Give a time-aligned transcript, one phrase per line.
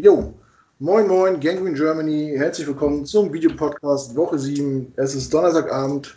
[0.00, 0.32] Jo,
[0.78, 4.92] moin moin, Gangrene Germany, herzlich willkommen zum Videopodcast Woche 7.
[4.94, 6.16] Es ist Donnerstagabend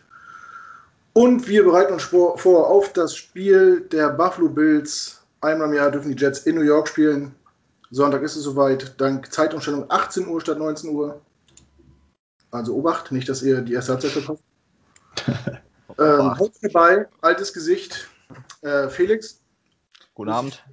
[1.13, 5.23] und wir bereiten uns vor auf das Spiel der Buffalo Bills.
[5.41, 7.33] Einmal im Jahr dürfen die Jets in New York spielen.
[7.89, 11.19] Sonntag ist es soweit, dank Zeitumstellung 18 Uhr statt 19 Uhr.
[12.51, 14.43] Also Obacht, nicht, dass ihr die erste Halbzeit verpasst.
[15.97, 18.07] ähm, heute dabei, altes Gesicht,
[18.61, 19.41] äh, Felix.
[20.13, 20.63] Guten Abend.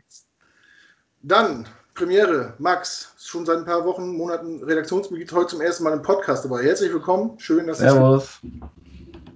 [1.23, 1.67] Dann
[1.99, 6.45] Premiere, Max, schon seit ein paar Wochen, Monaten Redaktionsmitglied, heute zum ersten Mal im Podcast
[6.45, 6.63] dabei.
[6.63, 8.39] Herzlich willkommen, schön, dass Servus.
[8.41, 8.61] Sie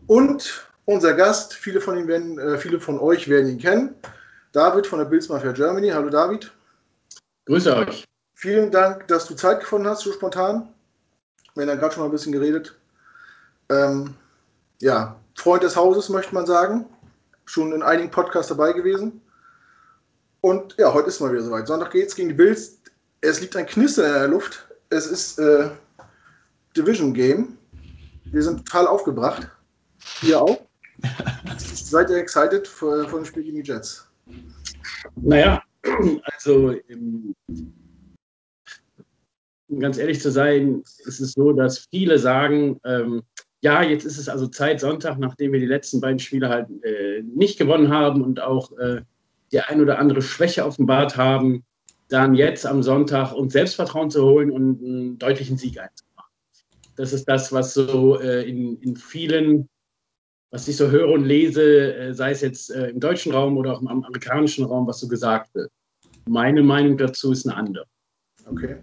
[0.07, 3.97] Und unser Gast, viele von, Ihnen werden, äh, viele von euch werden ihn kennen,
[4.53, 5.89] David von der Bills Mafia Germany.
[5.89, 6.53] Hallo David.
[7.47, 8.05] Grüße euch.
[8.35, 10.69] Vielen Dank, dass du Zeit gefunden hast, so spontan.
[11.55, 12.77] Wir haben ja gerade schon mal ein bisschen geredet.
[13.71, 14.15] Ähm,
[14.81, 16.87] ja, Freund des Hauses, möchte man sagen.
[17.45, 19.21] Schon in einigen Podcasts dabei gewesen.
[20.43, 21.69] Und ja, heute ist mal wieder soweit.
[21.69, 22.81] Sonntag geht's gegen die Bills.
[23.21, 24.67] Es liegt ein Knistern in der Luft.
[24.91, 25.71] Es ist äh,
[26.77, 27.57] Division Game.
[28.25, 29.49] Wir sind total aufgebracht.
[30.21, 30.61] Ihr auch?
[31.59, 34.09] Seid ihr excited vor, dem Spiel gegen die Jets?
[35.15, 35.63] Naja,
[36.35, 36.75] also
[39.69, 43.23] um ganz ehrlich zu sein, ist es so, dass viele sagen, ähm,
[43.61, 47.23] ja, jetzt ist es also Zeit Sonntag, nachdem wir die letzten beiden Spiele halt äh,
[47.23, 49.03] nicht gewonnen haben und auch äh,
[49.53, 51.65] die ein oder andere Schwäche offenbart haben,
[52.09, 56.31] dann jetzt am Sonntag uns Selbstvertrauen zu holen und einen deutlichen Sieg einzumachen.
[56.97, 59.69] Das ist das, was so äh, in, in vielen,
[60.51, 63.73] was ich so höre und lese, äh, sei es jetzt äh, im deutschen Raum oder
[63.73, 65.71] auch im amerikanischen Raum, was so gesagt wird.
[66.29, 67.87] Meine Meinung dazu ist eine andere.
[68.47, 68.77] Okay.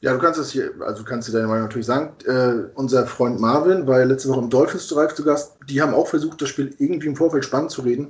[0.00, 2.14] Ja, du kannst es hier, also kannst du deine Meinung natürlich sagen.
[2.24, 5.56] Äh, unser Freund Marvin war ja letzte Woche im Dolphins Drive zu Gast.
[5.68, 8.08] Die haben auch versucht, das Spiel irgendwie im Vorfeld spannend zu reden.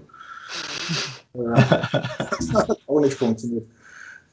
[1.35, 3.67] Das hat auch nicht funktioniert.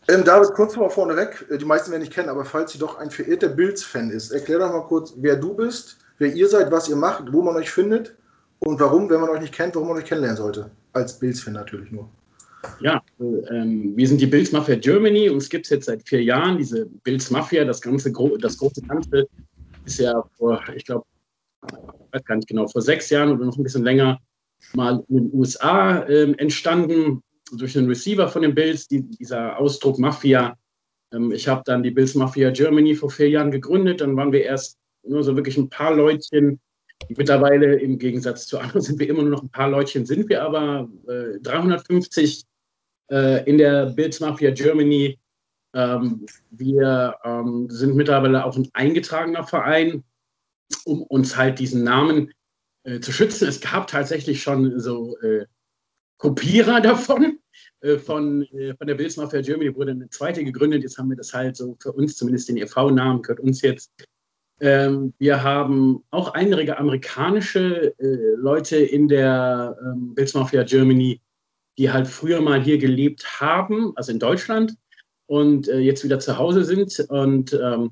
[0.08, 2.98] Ähm, David, kurz mal vorneweg, äh, die meisten werden nicht kennen, aber falls sie doch
[2.98, 6.90] ein verehrter Bills-Fan ist, erklär doch mal kurz, wer du bist, wer ihr seid, was
[6.90, 8.16] ihr macht, wo man euch findet
[8.60, 10.72] und warum, wenn man euch nicht kennt, warum man euch kennenlernen sollte.
[10.94, 12.10] Als Bills-Fan natürlich nur.
[12.82, 16.24] Ja, ähm, wir sind die Bills Mafia Germany und es gibt es jetzt seit vier
[16.24, 19.28] Jahren, diese Bills Mafia, das ganze das große Ganze
[19.86, 21.06] ist ja vor, ich glaube,
[21.68, 24.20] ich weiß gar nicht genau, vor sechs Jahren oder noch ein bisschen länger
[24.74, 30.00] mal in den USA äh, entstanden durch einen Receiver von den Bills, die, dieser Ausdruck
[30.00, 30.58] Mafia.
[31.14, 34.02] Ähm, ich habe dann die Bills Mafia Germany vor vier Jahren gegründet.
[34.02, 36.60] Dann waren wir erst nur so wirklich ein paar Leutchen.
[37.10, 40.44] Mittlerweile im Gegensatz zu anderen sind wir immer nur noch ein paar Leutchen, sind wir
[40.44, 42.44] aber äh, 350
[43.12, 45.18] äh, in der Bills Mafia Germany.
[45.74, 50.04] Ähm, wir ähm, sind mittlerweile auch ein eingetragener Verein,
[50.86, 52.32] um uns halt diesen Namen
[52.84, 53.48] äh, zu schützen.
[53.48, 55.46] Es gab tatsächlich schon so äh,
[56.18, 57.40] Kopierer davon.
[57.82, 60.84] Äh, von, äh, von der Bills Mafia Germany wurde eine zweite gegründet.
[60.84, 63.92] Jetzt haben wir das halt so für uns, zumindest den EV-Namen, gehört uns jetzt.
[64.62, 71.22] Ähm, wir haben auch einige amerikanische äh, Leute in der ähm, Bills Mafia Germany,
[71.78, 74.76] die halt früher mal hier gelebt haben, also in Deutschland,
[75.28, 77.00] und jetzt wieder zu Hause sind.
[77.08, 77.92] Und ähm,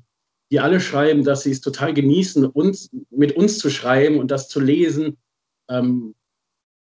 [0.50, 4.48] die alle schreiben, dass sie es total genießen, uns, mit uns zu schreiben und das
[4.48, 5.18] zu lesen,
[5.68, 6.14] ähm,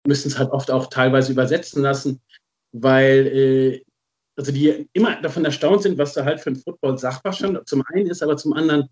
[0.06, 2.20] müssen es halt oft auch teilweise übersetzen lassen,
[2.72, 3.82] weil äh,
[4.36, 8.22] also die immer davon erstaunt sind, was da halt für ein Football-Sachverstand zum einen ist,
[8.22, 8.88] aber zum anderen,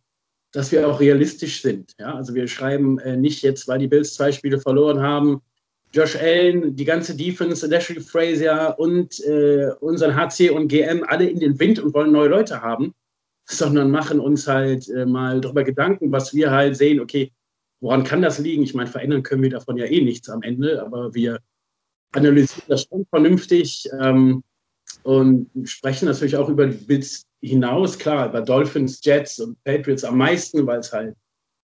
[0.52, 1.94] dass wir auch realistisch sind.
[1.98, 2.14] Ja?
[2.14, 5.40] Also wir schreiben äh, nicht jetzt, weil die Bills zwei Spiele verloren haben,
[5.92, 11.40] Josh Allen, die ganze Defense, Lashley Frazier und äh, unseren HC und GM alle in
[11.40, 12.94] den Wind und wollen neue Leute haben,
[13.50, 17.32] sondern machen uns halt äh, mal darüber Gedanken, was wir halt sehen, okay,
[17.80, 18.62] woran kann das liegen?
[18.62, 21.40] Ich meine, verändern können wir davon ja eh nichts am Ende, aber wir
[22.12, 24.42] analysieren das schon vernünftig ähm,
[25.02, 30.18] und sprechen natürlich auch über die Bits hinaus, klar, über Dolphins, Jets und Patriots am
[30.18, 31.16] meisten, weil es halt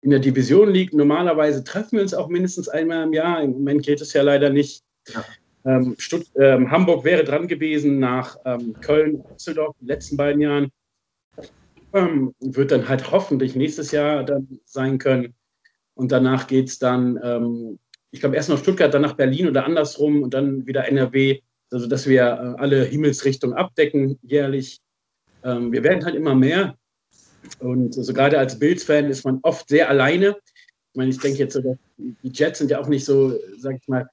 [0.01, 0.93] in der Division liegt.
[0.93, 3.43] Normalerweise treffen wir uns auch mindestens einmal im Jahr.
[3.43, 4.81] Im Moment geht es ja leider nicht.
[5.13, 5.25] Ja.
[5.65, 5.95] Ähm,
[6.35, 10.71] ähm, Hamburg wäre dran gewesen nach ähm, Köln, Düsseldorf in den letzten beiden Jahren.
[11.93, 15.33] Ähm, wird dann halt hoffentlich nächstes Jahr dann sein können.
[15.95, 17.79] Und danach geht es dann, ähm,
[18.11, 21.41] ich glaube, erst nach Stuttgart, dann nach Berlin oder andersrum und dann wieder NRW,
[21.71, 24.79] also dass wir äh, alle Himmelsrichtungen abdecken jährlich.
[25.43, 26.77] Ähm, wir werden halt immer mehr.
[27.59, 30.37] Und also gerade als Bills-Fan ist man oft sehr alleine.
[30.93, 33.87] Ich meine, ich denke jetzt, so, die Jets sind ja auch nicht so, sag ich
[33.87, 34.09] mal,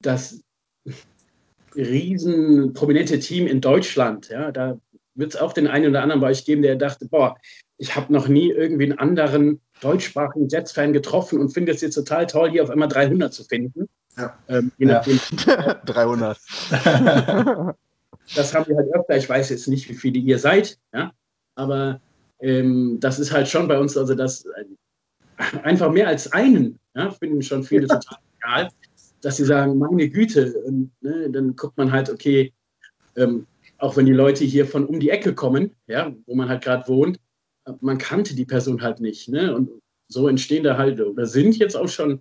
[0.00, 0.42] das
[1.76, 4.28] riesen prominente Team in Deutschland.
[4.28, 4.78] Ja, da
[5.18, 7.36] wird es auch den einen oder anderen bei euch geben, der dachte, boah,
[7.76, 12.26] ich habe noch nie irgendwie einen anderen deutschsprachigen Jets-Fan getroffen und finde es jetzt total
[12.26, 13.88] toll, hier auf einmal 300 zu finden.
[14.16, 14.36] Ja.
[14.48, 15.20] Ähm, je nachdem.
[15.46, 15.74] Ja.
[15.74, 16.38] 300.
[18.34, 19.16] das haben wir halt öfter.
[19.16, 21.12] Ich weiß jetzt nicht, wie viele ihr seid, ja.
[21.54, 22.00] aber
[22.40, 24.44] ähm, das ist halt schon bei uns, also das
[25.62, 27.96] einfach mehr als einen, ja, finden schon viele ja.
[27.96, 28.68] total egal,
[29.20, 32.52] dass sie sagen, meine Güte, und, ne, dann guckt man halt, okay,
[33.16, 33.46] ähm,
[33.78, 36.88] auch wenn die Leute hier von um die Ecke kommen, ja, wo man halt gerade
[36.88, 37.18] wohnt,
[37.80, 39.28] man kannte die Person halt nicht.
[39.28, 39.54] Ne?
[39.54, 39.70] Und
[40.08, 42.20] so entstehen da halt, oder sind jetzt auch schon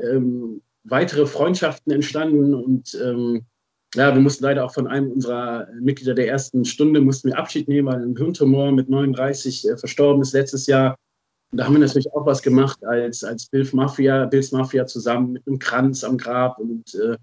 [0.00, 3.46] ähm, weitere Freundschaften entstanden und ähm,
[3.94, 7.68] ja, wir mussten leider auch von einem unserer Mitglieder der ersten Stunde mussten wir Abschied
[7.68, 10.96] nehmen, weil ein Hirntumor mit 39 äh, verstorben ist letztes Jahr.
[11.52, 15.32] Und da haben wir natürlich auch was gemacht als, als Bills Mafia, Bills Mafia zusammen
[15.34, 16.58] mit einem Kranz am Grab.
[16.58, 17.16] Und äh,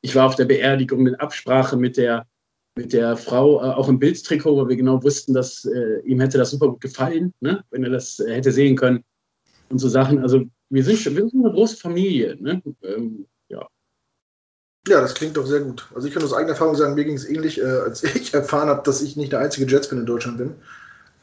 [0.00, 2.24] ich war auf der Beerdigung in Absprache mit der,
[2.74, 6.38] mit der Frau, äh, auch im Bildstrikot, weil wir genau wussten, dass äh, ihm hätte
[6.38, 7.62] das super gut gefallen, ne?
[7.70, 9.04] wenn er das äh, hätte sehen können.
[9.68, 10.20] Und so Sachen.
[10.20, 12.36] Also wir sind, wir sind eine große Familie.
[12.40, 12.62] Ne?
[12.82, 13.66] Ähm, ja.
[14.88, 15.88] Ja, das klingt doch sehr gut.
[15.94, 18.68] Also ich kann aus eigener Erfahrung sagen, mir ging es ähnlich, äh, als ich erfahren
[18.68, 20.54] habe, dass ich nicht der einzige Jets-Fan in Deutschland bin.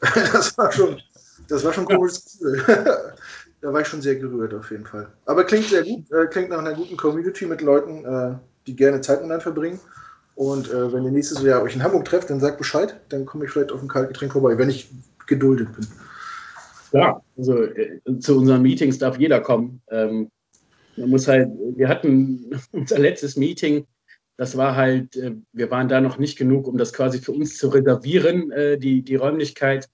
[0.32, 1.00] das war schon,
[1.48, 2.38] das war schon cooles
[3.60, 5.08] da war ich schon sehr gerührt auf jeden Fall.
[5.26, 8.34] Aber klingt sehr gut, äh, klingt nach einer guten Community mit Leuten, äh,
[8.66, 9.80] die gerne Zeit miteinander verbringen.
[10.40, 13.44] Und äh, wenn ihr nächstes Jahr euch in Hamburg trefft, dann sagt Bescheid, dann komme
[13.44, 14.88] ich vielleicht auf ein Kaltgetränk vorbei, wenn ich
[15.26, 15.86] geduldet bin.
[16.92, 19.82] Ja, also äh, zu unseren Meetings darf jeder kommen.
[19.90, 20.30] Ähm,
[20.96, 23.86] man muss halt, wir hatten unser letztes Meeting,
[24.38, 27.58] das war halt, äh, wir waren da noch nicht genug, um das quasi für uns
[27.58, 29.90] zu reservieren, äh, die, die Räumlichkeit.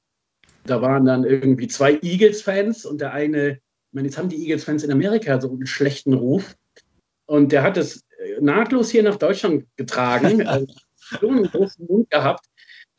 [0.62, 3.58] Da waren dann irgendwie zwei Eagles-Fans und der eine, ich
[3.90, 6.54] meine, jetzt haben die Eagles-Fans in Amerika so einen schlechten Ruf.
[7.28, 8.05] Und der hat es
[8.40, 10.46] nahtlos hier nach Deutschland getragen,
[11.20, 12.46] so einen großen Mund gehabt,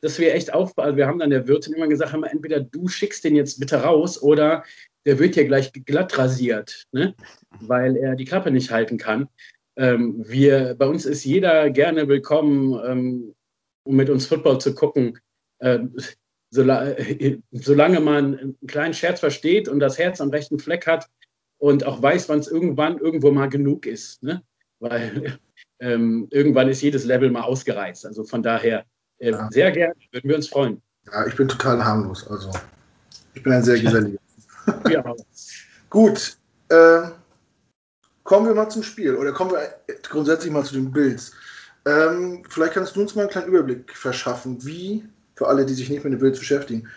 [0.01, 2.87] dass wir echt auf, also wir haben dann der Wirtin immer gesagt, haben entweder du
[2.87, 4.63] schickst den jetzt bitte raus oder
[5.05, 7.15] der wird hier gleich glatt rasiert, ne?
[7.61, 9.29] weil er die Klappe nicht halten kann.
[9.77, 13.35] Ähm, wir, bei uns ist jeder gerne willkommen, ähm,
[13.83, 15.19] um mit uns Football zu gucken.
[15.61, 15.95] Ähm,
[16.49, 21.07] solange, solange man einen kleinen Scherz versteht und das Herz am rechten Fleck hat
[21.57, 24.23] und auch weiß, wann es irgendwann irgendwo mal genug ist.
[24.23, 24.43] Ne?
[24.79, 25.39] Weil
[25.79, 28.05] ähm, irgendwann ist jedes Level mal ausgereizt.
[28.05, 28.85] Also von daher
[29.19, 29.49] äh, ja.
[29.51, 30.81] sehr gerne, würden wir uns freuen.
[31.11, 32.27] Ja, ich bin total harmlos.
[32.27, 32.51] Also
[33.33, 34.19] ich bin ein sehr geselliger.
[34.89, 35.15] ja.
[35.89, 36.37] Gut.
[36.69, 37.09] Äh,
[38.23, 39.69] kommen wir mal zum Spiel oder kommen wir
[40.03, 41.31] grundsätzlich mal zu den Bills.
[41.85, 45.89] Ähm, vielleicht kannst du uns mal einen kleinen Überblick verschaffen, wie, für alle, die sich
[45.89, 46.89] nicht mit den Bills beschäftigen,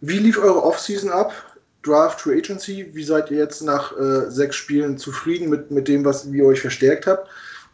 [0.00, 1.34] wie lief eure Offseason ab?
[1.82, 6.04] Draft, Free Agency, wie seid ihr jetzt nach äh, sechs Spielen zufrieden mit, mit dem,
[6.04, 7.28] was ihr euch verstärkt habt?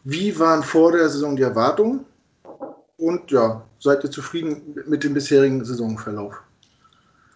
[0.04, 2.04] Wie waren vor der Saison die Erwartungen?
[2.98, 6.34] Und ja, seid ihr zufrieden mit dem bisherigen Saisonverlauf?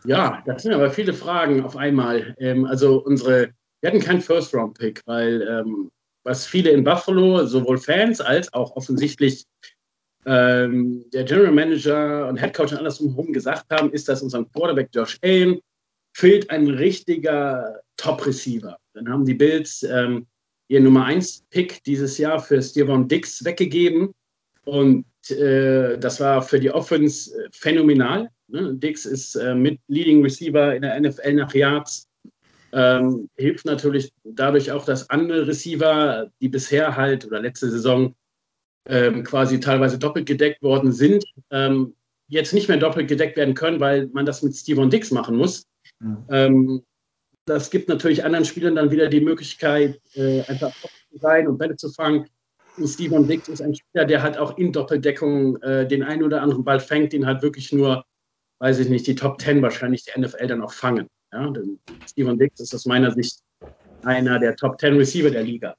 [0.04, 2.34] Ja, das sind aber viele Fragen auf einmal.
[2.38, 3.50] Ähm, also unsere,
[3.80, 5.90] wir hatten keinen First-Round-Pick, weil ähm,
[6.22, 9.44] was viele in Buffalo, sowohl Fans als auch offensichtlich
[10.26, 14.90] ähm, der General Manager und Head Coach und drumherum gesagt haben, ist, dass unserem Quarterback
[14.92, 15.60] Josh Allen
[16.12, 18.76] fehlt ein richtiger Top-Receiver.
[18.94, 20.26] Dann haben die Bills ähm,
[20.68, 24.14] ihr Nummer 1-Pick dieses Jahr für Stevon Dix weggegeben.
[24.64, 28.30] Und äh, das war für die Offense äh, phänomenal.
[28.48, 28.74] Ne?
[28.74, 32.06] Dix ist äh, mit Leading Receiver in der NFL nach Yards.
[32.72, 38.14] Ähm, hilft natürlich dadurch auch, dass andere Receiver, die bisher halt oder letzte Saison
[38.88, 41.94] ähm, quasi teilweise doppelt gedeckt worden sind, ähm,
[42.28, 45.66] jetzt nicht mehr doppelt gedeckt werden können, weil man das mit Steven Dix machen muss.
[46.28, 46.82] Ähm,
[47.46, 51.76] das gibt natürlich anderen Spielern dann wieder die Möglichkeit, äh, einfach zu sein und Bälle
[51.76, 52.26] zu fangen.
[52.76, 56.42] Und Steven Dix ist ein Spieler, der halt auch in Doppeldeckung äh, den einen oder
[56.42, 58.04] anderen Ball fängt, den halt wirklich nur,
[58.60, 61.08] weiß ich nicht, die Top 10 wahrscheinlich der NFL dann auch fangen.
[61.32, 61.50] Ja?
[61.50, 61.78] Denn
[62.08, 63.40] Steven Dix ist aus meiner Sicht
[64.04, 65.74] einer der Top 10 Receiver der Liga.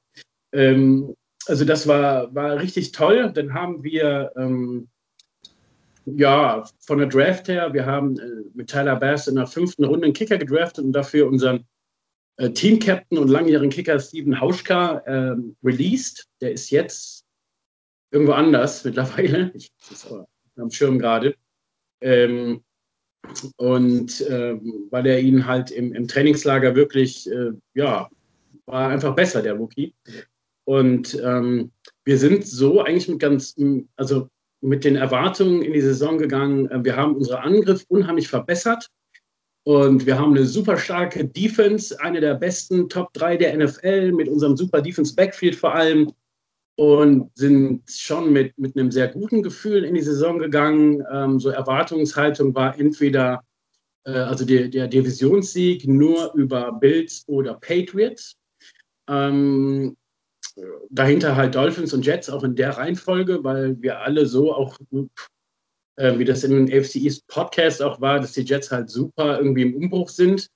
[0.52, 1.16] Ähm,
[1.48, 3.32] also das war, war richtig toll.
[3.34, 4.90] Dann haben wir ähm,
[6.06, 10.06] ja, von der Draft her, wir haben äh, mit Tyler Bass in der fünften Runde
[10.06, 11.66] einen Kicker gedraftet und dafür unseren
[12.38, 16.28] äh, Team-Captain und langjährigen Kicker Steven Hauschka äh, released.
[16.42, 17.26] Der ist jetzt
[18.12, 19.52] irgendwo anders mittlerweile.
[19.56, 20.14] Ich das ist
[20.58, 21.36] am Schirm gerade.
[22.02, 22.64] Ähm,
[23.58, 28.10] und ähm, weil er ihn halt im, im Trainingslager wirklich, äh, ja,
[28.66, 29.94] war einfach besser, der Rookie.
[30.66, 31.72] Und ähm,
[32.04, 33.56] wir sind so eigentlich mit ganz,
[33.96, 34.30] also
[34.62, 36.70] mit den Erwartungen in die Saison gegangen.
[36.70, 38.88] Äh, wir haben unseren Angriff unheimlich verbessert
[39.64, 44.28] und wir haben eine super starke Defense, eine der besten Top 3 der NFL mit
[44.28, 46.12] unserem super Defense Backfield vor allem
[46.78, 51.04] und sind schon mit, mit einem sehr guten Gefühl in die Saison gegangen.
[51.12, 53.44] Ähm, so Erwartungshaltung war entweder
[54.06, 58.36] äh, also der, der Divisionssieg nur über Bills oder Patriots.
[59.08, 59.96] Ähm,
[60.90, 64.78] dahinter halt Dolphins und Jets auch in der Reihenfolge, weil wir alle so auch
[65.98, 69.38] äh, wie das in den AFC East Podcast auch war, dass die Jets halt super
[69.38, 70.48] irgendwie im Umbruch sind.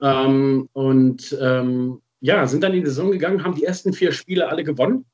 [0.00, 4.48] Ähm, und ähm, ja, sind dann in die Saison gegangen, haben die ersten vier Spiele
[4.48, 5.04] alle gewonnen.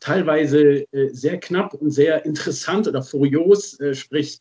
[0.00, 3.78] Teilweise äh, sehr knapp und sehr interessant oder furios.
[3.80, 4.40] Äh, sprich,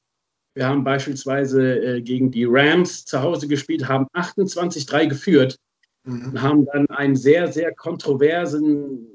[0.53, 5.57] wir haben beispielsweise äh, gegen die Rams zu Hause gespielt, haben 28-3 geführt
[6.03, 6.29] mhm.
[6.29, 9.14] und haben dann einen sehr, sehr kontroversen,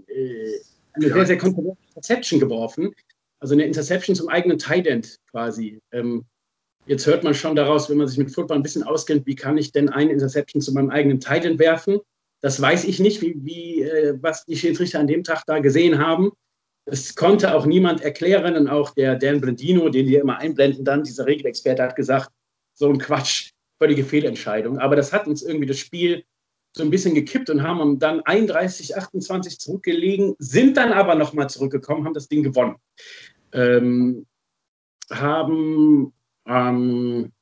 [0.92, 1.14] eine ja.
[1.14, 2.94] sehr, sehr kontroverse Interception geworfen.
[3.40, 5.80] Also eine Interception zum eigenen Tight End quasi.
[5.92, 6.24] Ähm,
[6.86, 9.56] jetzt hört man schon daraus, wenn man sich mit Football ein bisschen auskennt, wie kann
[9.56, 12.00] ich denn eine Interception zu meinem eigenen Tight End werfen?
[12.42, 15.98] Das weiß ich nicht, wie, wie äh, was die Schiedsrichter an dem Tag da gesehen
[15.98, 16.32] haben.
[16.86, 21.04] Es konnte auch niemand erklären und auch der Dan Blendino, den wir immer einblenden, dann
[21.04, 22.30] dieser Regelexperte hat gesagt,
[22.74, 24.78] so ein Quatsch, völlige Fehlentscheidung.
[24.78, 26.24] Aber das hat uns irgendwie das Spiel
[26.72, 32.04] so ein bisschen gekippt und haben dann 31, 28 zurückgelegen, sind dann aber nochmal zurückgekommen,
[32.04, 32.76] haben das Ding gewonnen.
[33.52, 34.26] Ähm,
[35.10, 36.12] haben,
[36.46, 37.32] ähm,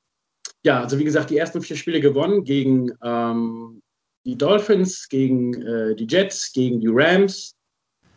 [0.65, 3.83] ja, also wie gesagt, die ersten vier Spiele gewonnen gegen ähm,
[4.25, 7.55] die Dolphins, gegen äh, die Jets, gegen die Rams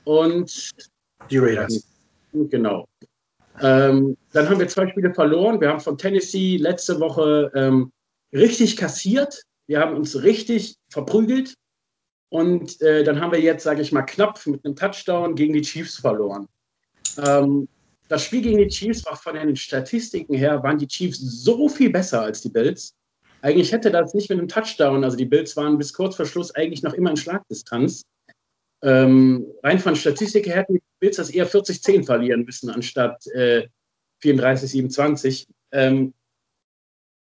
[0.06, 0.72] und
[1.30, 1.86] die Raiders.
[2.34, 2.88] Genau.
[3.62, 5.60] Ähm, dann haben wir zwei Spiele verloren.
[5.60, 7.92] Wir haben von Tennessee letzte Woche ähm,
[8.34, 9.44] richtig kassiert.
[9.72, 11.54] Wir haben uns richtig verprügelt.
[12.28, 15.62] Und äh, dann haben wir jetzt, sage ich mal, knapp mit einem Touchdown gegen die
[15.62, 16.50] Chiefs verloren.
[17.18, 17.70] Ähm,
[18.10, 21.90] das Spiel gegen die Chiefs war von den Statistiken her, waren die Chiefs so viel
[21.90, 22.96] besser als die Bills.
[23.42, 26.54] Eigentlich hätte das nicht mit einem Touchdown, also die Bills waren bis kurz vor Schluss
[26.54, 28.04] eigentlich noch immer in Schlagdistanz.
[28.82, 33.70] Ähm, rein von Statistik her hätten die Bills das eher 40-10 verlieren müssen, anstatt äh,
[34.22, 35.48] 34-27.
[35.72, 36.14] Ähm,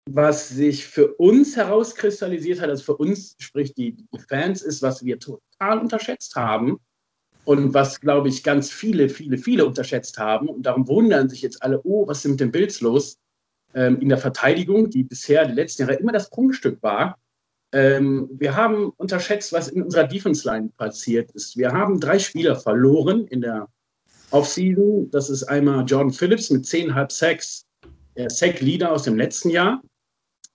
[0.07, 3.97] was sich für uns herauskristallisiert hat, also für uns, sprich die,
[4.29, 6.79] Fans, ist, was wir total unterschätzt haben
[7.45, 10.49] und was, glaube ich, ganz viele, viele, viele unterschätzt haben.
[10.49, 13.19] Und darum wundern sich jetzt alle, oh, was ist mit den Bills los?
[13.75, 17.19] Ähm, in der Verteidigung, die bisher die letzten Jahre immer das Prunkstück war,
[17.73, 21.57] ähm, wir haben unterschätzt, was in unserer Defense-Line passiert ist.
[21.57, 23.69] Wir haben drei Spieler verloren in der
[24.31, 25.11] Offseason.
[25.11, 27.67] Das ist einmal Jordan Phillips mit 10,5 Sacks,
[28.17, 29.83] der Sack-Leader aus dem letzten Jahr.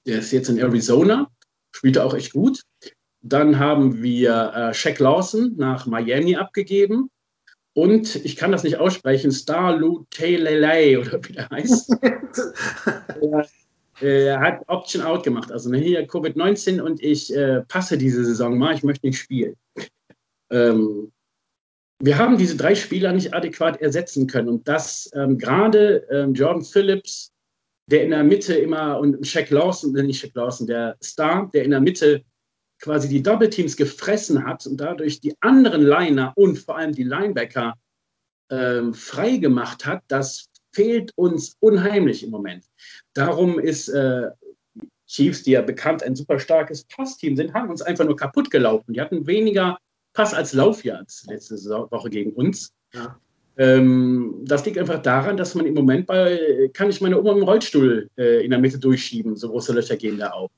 [0.06, 1.30] Der ist jetzt in Arizona,
[1.76, 2.64] spielt auch echt gut.
[3.22, 7.10] Dann haben wir äh, Shaq Lawson nach Miami abgegeben.
[7.74, 11.96] Und ich kann das nicht aussprechen, Starlu Telelei oder wie der heißt.
[14.02, 15.52] Äh, er hat Option Out gemacht.
[15.52, 19.56] Also hier Covid-19 und ich äh, passe diese Saison mal, ich möchte nicht spielen.
[20.50, 21.12] Ähm,
[22.02, 24.48] wir haben diese drei Spieler nicht adäquat ersetzen können.
[24.48, 27.32] Und das ähm, gerade ähm, Jordan Phillips,
[27.90, 31.64] der in der Mitte immer, und Shaq Lawson, äh, nicht Shaq Lawson, der Star, der
[31.64, 32.24] in der Mitte
[32.80, 37.04] quasi die Double Teams gefressen hat und dadurch die anderen Liner und vor allem die
[37.04, 37.74] Linebacker
[38.50, 42.64] ähm, frei gemacht hat, das fehlt uns unheimlich im Moment.
[43.14, 44.30] Darum ist äh,
[45.08, 48.94] Chiefs, die ja bekannt ein super starkes Passteam sind, haben uns einfach nur kaputt gelaufen.
[48.94, 49.78] Die hatten weniger
[50.14, 52.72] Pass als Laufjahrs letzte Woche gegen uns.
[52.94, 53.20] Ja.
[53.60, 57.44] Ähm, das liegt einfach daran, dass man im Moment bei, kann ich meine Oma im
[57.44, 60.50] Rollstuhl äh, in der Mitte durchschieben, so große Löcher gehen da auf.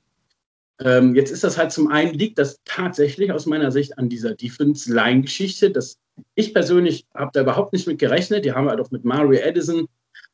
[0.79, 4.36] Ähm, jetzt ist das halt zum einen, liegt das tatsächlich aus meiner Sicht an dieser
[4.36, 5.74] Defense-Line-Geschichte.
[6.36, 8.46] Ich persönlich habe da überhaupt nicht mit gerechnet.
[8.46, 9.88] Die haben halt auch mit Mario Edison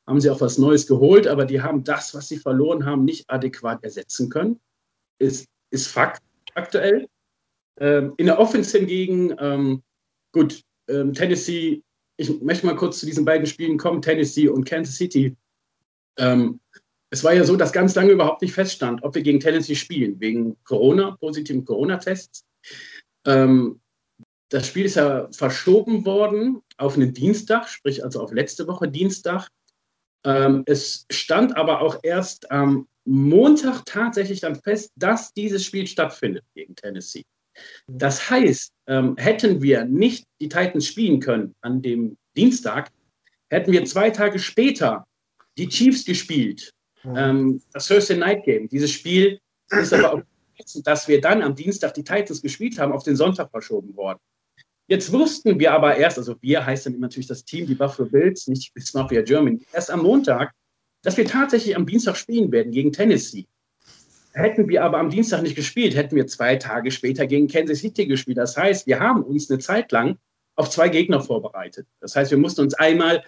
[0.08, 3.30] haben sie auch was Neues geholt, aber die haben das, was sie verloren haben, nicht
[3.30, 4.60] adäquat ersetzen können.
[5.20, 6.24] Ist, ist Fakt
[6.56, 7.08] aktuell.
[7.80, 9.84] Ähm, in der Offense hingegen, ähm,
[10.32, 11.84] gut, ähm, Tennessee,
[12.18, 15.36] ich möchte mal kurz zu diesen beiden Spielen kommen, Tennessee und Kansas City.
[16.18, 16.60] Ähm,
[17.10, 20.20] es war ja so, dass ganz lange überhaupt nicht feststand, ob wir gegen Tennessee spielen,
[20.20, 22.44] wegen Corona, positiven Corona-Tests.
[23.26, 23.80] Ähm,
[24.50, 29.50] das Spiel ist ja verschoben worden auf einen Dienstag, sprich also auf letzte Woche Dienstag.
[30.26, 36.44] Ähm, es stand aber auch erst am Montag tatsächlich dann fest, dass dieses Spiel stattfindet
[36.56, 37.24] gegen Tennessee.
[37.88, 42.92] Das heißt, ähm, hätten wir nicht die Titans spielen können an dem Dienstag,
[43.50, 45.06] hätten wir zwei Tage später
[45.58, 46.72] die Chiefs gespielt.
[47.04, 47.16] Mhm.
[47.18, 48.68] Ähm, das Thursday Night Game.
[48.70, 50.22] Dieses Spiel ist aber auch,
[50.84, 54.20] dass wir dann am Dienstag die Titans gespielt haben, auf den Sonntag verschoben worden.
[54.88, 58.48] Jetzt wussten wir aber erst, also wir heißt dann natürlich das Team, die Buffalo Bills,
[58.48, 60.54] nicht Bills Mafia Germany, erst am Montag,
[61.04, 63.46] dass wir tatsächlich am Dienstag spielen werden gegen Tennessee.
[64.38, 68.06] Hätten wir aber am Dienstag nicht gespielt, hätten wir zwei Tage später gegen Kansas City
[68.06, 68.38] gespielt.
[68.38, 70.20] Das heißt, wir haben uns eine Zeit lang
[70.56, 71.88] auf zwei Gegner vorbereitet.
[72.02, 73.24] Das heißt, wir mussten uns einmal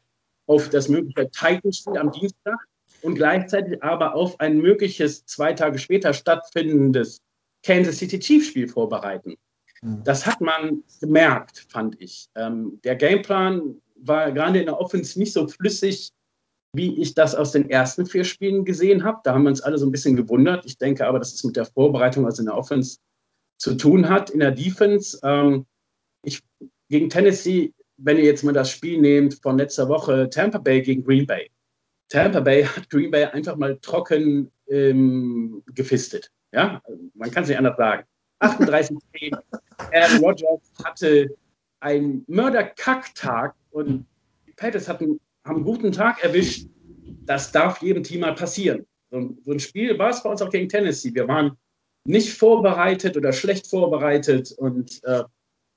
[0.45, 2.59] auf das mögliche Titans-Spiel am Dienstag
[3.01, 7.21] und gleichzeitig aber auf ein mögliches zwei Tage später stattfindendes
[7.63, 9.35] Kansas City Chiefs-Spiel vorbereiten.
[9.81, 10.03] Mhm.
[10.03, 12.27] Das hat man gemerkt, fand ich.
[12.35, 16.11] Ähm, der Gameplan war gerade in der Offense nicht so flüssig
[16.73, 19.19] wie ich das aus den ersten vier Spielen gesehen habe.
[19.23, 20.65] Da haben wir uns alle so ein bisschen gewundert.
[20.65, 22.99] Ich denke aber, dass es mit der Vorbereitung, also in der Offense,
[23.57, 24.29] zu tun hat.
[24.29, 25.65] In der Defense, ähm,
[26.23, 26.41] ich,
[26.89, 31.03] gegen Tennessee, wenn ihr jetzt mal das Spiel nehmt von letzter Woche, Tampa Bay gegen
[31.03, 31.49] Green Bay.
[32.09, 36.31] Tampa Bay hat Green Bay einfach mal trocken ähm, gefistet.
[36.51, 36.81] Ja,
[37.15, 38.03] man kann es nicht anders sagen.
[38.39, 39.35] 38 10.
[39.93, 41.35] Aaron Rodgers hatte
[41.81, 44.05] einen Mörderkacktag und
[44.47, 46.67] die Patriots hatten haben einen guten Tag erwischt.
[47.25, 48.85] Das darf jedem Team mal passieren.
[49.11, 51.13] So, ein Spiel war es bei uns auch gegen Tennessee.
[51.13, 51.53] Wir waren
[52.05, 55.23] nicht vorbereitet oder schlecht vorbereitet und äh,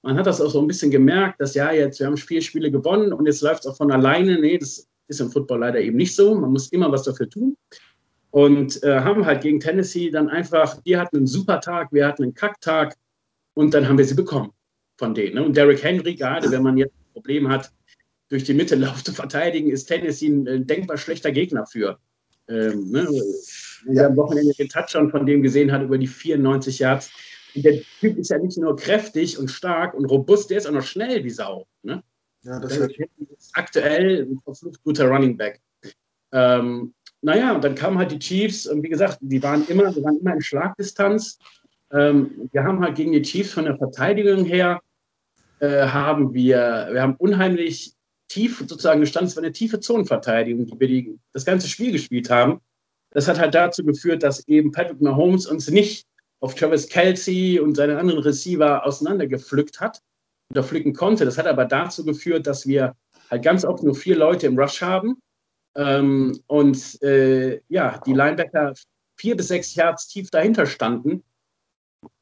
[0.03, 2.71] man hat das auch so ein bisschen gemerkt, dass ja, jetzt, wir haben vier Spiele
[2.71, 4.41] gewonnen und jetzt läuft es auch von alleine.
[4.41, 6.35] Nee, das ist im Football leider eben nicht so.
[6.35, 7.57] Man muss immer was dafür tun.
[8.31, 12.23] Und äh, haben halt gegen Tennessee dann einfach, die hatten einen super Tag, wir hatten
[12.23, 12.97] einen Kacktag
[13.55, 14.53] und dann haben wir sie bekommen
[14.99, 15.35] von denen.
[15.35, 15.45] Ne?
[15.45, 17.71] Und Derrick Henry, gerade wenn man jetzt ein Problem hat,
[18.33, 21.99] durch die Mitte Lauf zu verteidigen, ist Tennessee ein, ein denkbar schlechter Gegner für.
[22.49, 23.07] Ähm, ne?
[23.85, 24.07] Wenn ja.
[24.07, 27.11] am Wochenende den Touchdown von dem gesehen hat über die 94 Yards.
[27.55, 30.73] Und der Typ ist ja nicht nur kräftig und stark und robust, der ist auch
[30.73, 31.67] noch schnell wie Sau.
[31.83, 32.03] Ne?
[32.43, 32.91] Ja, das ist
[33.53, 35.61] aktuell ein verflucht guter Running Back.
[36.33, 40.03] Ähm, naja, und dann kamen halt die Chiefs und wie gesagt, die waren immer, die
[40.03, 41.39] waren immer in Schlagdistanz.
[41.93, 44.81] Ähm, wir haben halt gegen die Chiefs von der Verteidigung her
[45.61, 47.95] äh, haben wir, wir haben unheimlich
[48.33, 49.29] tief sozusagen gestanden.
[49.29, 52.61] Es war eine tiefe Zonenverteidigung, die wir die, das ganze Spiel gespielt haben.
[53.11, 56.07] Das hat halt dazu geführt, dass eben Patrick Mahomes uns nicht
[56.41, 60.01] auf Travis Kelsey und seine anderen Receiver auseinandergepflückt hat
[60.51, 61.25] oder pflücken konnte.
[61.25, 62.97] Das hat aber dazu geführt, dass wir
[63.31, 65.19] halt ganz oft nur vier Leute im Rush haben
[65.77, 68.75] ähm, und äh, ja, die Linebacker
[69.17, 71.23] vier bis sechs Yards tief dahinter standen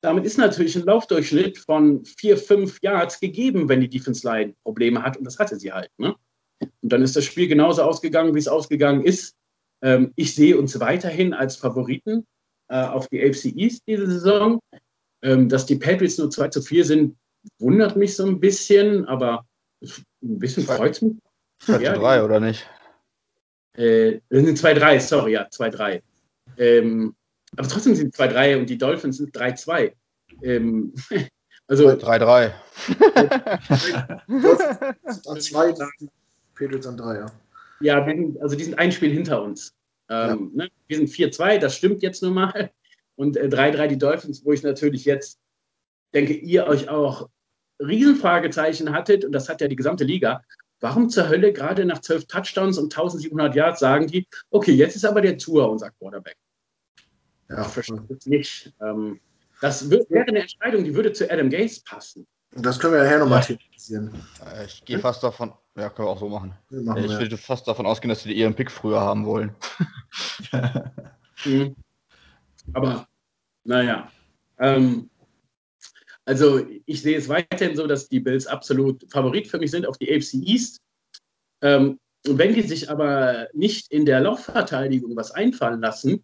[0.01, 5.03] damit ist natürlich ein Laufdurchschnitt von vier, fünf Yards gegeben, wenn die Defense Line Probleme
[5.03, 5.17] hat.
[5.17, 5.91] Und das hatte sie halt.
[5.99, 6.15] Ne?
[6.61, 9.35] Und dann ist das Spiel genauso ausgegangen, wie es ausgegangen ist.
[9.83, 12.27] Ähm, ich sehe uns weiterhin als Favoriten
[12.69, 14.61] äh, auf die AFC East diese Saison.
[15.23, 17.17] Ähm, dass die Patriots nur 2 zu 4 sind,
[17.59, 19.45] wundert mich so ein bisschen, aber
[19.83, 21.17] ein bisschen freut es mich.
[21.61, 22.67] 2 zu 3, oder nicht?
[23.75, 26.03] Äh, sind 2-3, sorry, ja, 2-3.
[26.57, 27.15] Ähm,
[27.57, 29.93] aber trotzdem sind 2-3 und die Dolphins sind 3-2.
[30.43, 30.95] Ähm,
[31.69, 32.53] also 3-3.
[35.27, 35.75] an 2,
[36.55, 37.27] Patriots an 3, ja.
[37.83, 38.07] Ja,
[38.41, 39.75] also die sind ein Spiel hinter uns.
[40.09, 40.65] Ähm, ja.
[40.65, 40.71] ne?
[40.87, 42.71] Wir sind 4-2, das stimmt jetzt nun mal.
[43.17, 45.39] Und 3-3 äh, die Dolphins, wo ich natürlich jetzt
[46.15, 47.29] denke, ihr euch auch
[47.81, 50.43] Riesenfragezeichen hattet, und das hat ja die gesamte Liga.
[50.81, 55.05] Warum zur Hölle gerade nach 12 Touchdowns und 1700 Yards sagen die, okay, jetzt ist
[55.05, 56.37] aber der Tour unser Quarterback.
[57.51, 57.63] Ja.
[57.63, 58.73] Ich verstehe es nicht.
[58.81, 59.21] Ähm,
[59.61, 62.27] das wäre eine Entscheidung, die würde zu Adam Gaze passen.
[62.53, 63.47] Das können wir ja nochmal ja.
[63.47, 64.15] thematisieren.
[64.45, 66.55] Äh, ich gehe fast davon, ja, können wir auch so machen.
[66.71, 69.55] machen ich würde fast davon ausgehen, dass sie ihren Pick früher haben wollen.
[71.45, 71.77] mhm.
[72.73, 73.07] Aber,
[73.65, 74.11] naja.
[74.59, 75.11] Ähm,
[76.25, 79.99] also, ich sehe es weiterhin so, dass die Bills absolut Favorit für mich sind auf
[79.99, 80.81] die AFC East.
[81.63, 86.23] Ähm, wenn die sich aber nicht in der Laufverteidigung was einfallen lassen,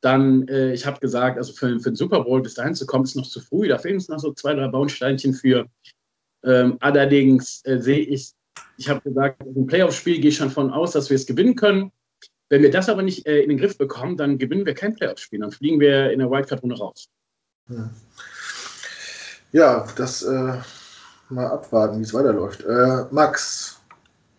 [0.00, 3.04] dann, äh, ich habe gesagt, also für, für den Super Bowl bis dahin zu kommen,
[3.04, 3.68] ist noch zu früh.
[3.68, 5.66] Da fehlen uns noch so zwei, drei Bausteinchen für.
[6.44, 8.32] Ähm, allerdings äh, sehe ich,
[8.76, 11.92] ich habe gesagt, im Playoff-Spiel gehe ich schon von aus, dass wir es gewinnen können.
[12.48, 15.40] Wenn wir das aber nicht äh, in den Griff bekommen, dann gewinnen wir kein Playoff-Spiel.
[15.40, 17.08] Dann fliegen wir in der Wildcard-Runde raus.
[19.50, 20.58] Ja, das äh,
[21.28, 22.64] mal abwarten, wie es weiterläuft.
[22.64, 23.75] Äh, Max,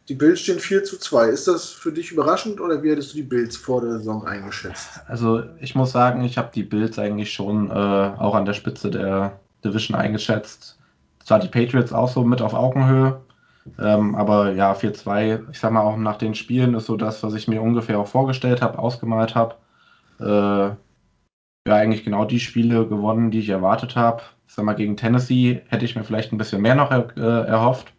[0.10, 1.28] die Bills stehen 4 zu 2.
[1.28, 5.02] Ist das für dich überraschend oder wie hättest du die Bills vor der Saison eingeschätzt?
[5.08, 8.90] Also ich muss sagen, ich habe die Bills eigentlich schon äh, auch an der Spitze
[8.90, 10.78] der Division eingeschätzt.
[11.24, 13.20] Zwar die Patriots auch so mit auf Augenhöhe,
[13.80, 17.34] ähm, aber ja, 4-2, ich sag mal auch nach den Spielen ist so das, was
[17.34, 19.56] ich mir ungefähr auch vorgestellt habe, ausgemalt habe.
[20.22, 20.76] Äh,
[21.68, 24.22] ja, eigentlich genau die Spiele gewonnen, die ich erwartet habe.
[24.48, 27.48] Ich sag mal, gegen Tennessee hätte ich mir vielleicht ein bisschen mehr noch er, äh,
[27.48, 27.92] erhofft.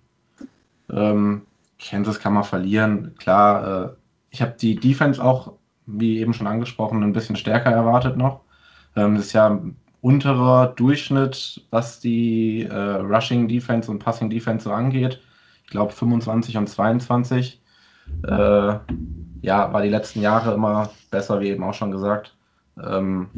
[0.91, 1.43] Ähm,
[1.79, 3.15] Kansas kann man verlieren.
[3.19, 3.89] Klar, äh,
[4.31, 5.55] ich habe die Defense auch,
[5.87, 8.41] wie eben schon angesprochen, ein bisschen stärker erwartet noch.
[8.97, 9.61] Ähm, das ist ja
[10.01, 15.21] unterer Durchschnitt, was die äh, Rushing Defense und Passing Defense so angeht.
[15.65, 17.61] Ich glaube 25 und 22.
[18.27, 18.79] Äh,
[19.43, 22.37] ja, war die letzten Jahre immer besser, wie eben auch schon gesagt.
[22.83, 23.29] Ähm,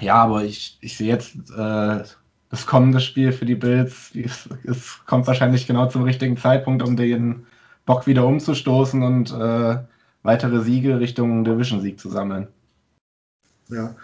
[0.00, 2.02] ja, aber ich, ich sehe jetzt äh,
[2.50, 4.12] das kommende Spiel für die Bills.
[4.14, 7.46] Es, es, kommt wahrscheinlich genau zum richtigen Zeitpunkt, um den
[7.90, 9.78] Bock wieder umzustoßen und äh,
[10.22, 12.46] weitere Siege Richtung Division-Sieg zu sammeln.
[13.68, 13.96] Ja.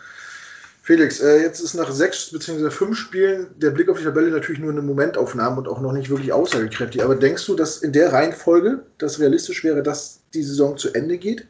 [0.83, 2.71] Felix, äh, jetzt ist nach sechs bzw.
[2.71, 6.11] fünf Spielen der Blick auf die Tabelle natürlich nur eine Momentaufnahme und auch noch nicht
[6.11, 7.05] wirklich aussagekräftig.
[7.05, 11.17] Aber denkst du, dass in der Reihenfolge das realistisch wäre, dass die Saison zu Ende
[11.17, 11.47] geht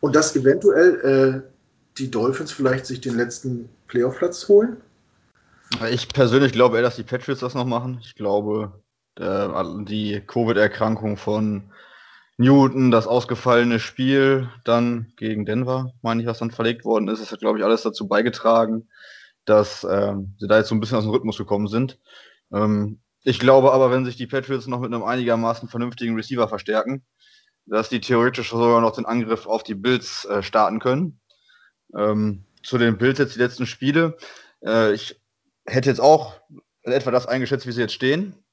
[0.00, 1.50] und dass eventuell äh,
[1.98, 4.78] die Dolphins vielleicht sich den letzten Playoff-Platz holen?
[5.90, 7.98] Ich persönlich glaube eher, dass die Patriots das noch machen.
[8.00, 8.72] Ich glaube,
[9.18, 11.72] die Covid-Erkrankung von
[12.36, 17.30] Newton, das ausgefallene Spiel dann gegen Denver, meine ich, was dann verlegt worden ist, das
[17.30, 18.88] hat, glaube ich, alles dazu beigetragen,
[19.44, 22.00] dass ähm, sie da jetzt so ein bisschen aus dem Rhythmus gekommen sind.
[22.52, 27.04] Ähm, ich glaube aber, wenn sich die Patriots noch mit einem einigermaßen vernünftigen Receiver verstärken,
[27.66, 31.20] dass die theoretisch sogar noch den Angriff auf die Bills äh, starten können.
[31.96, 34.16] Ähm, zu den Bills jetzt die letzten Spiele.
[34.64, 35.20] Äh, ich
[35.66, 36.40] hätte jetzt auch
[36.82, 38.43] etwa das eingeschätzt, wie sie jetzt stehen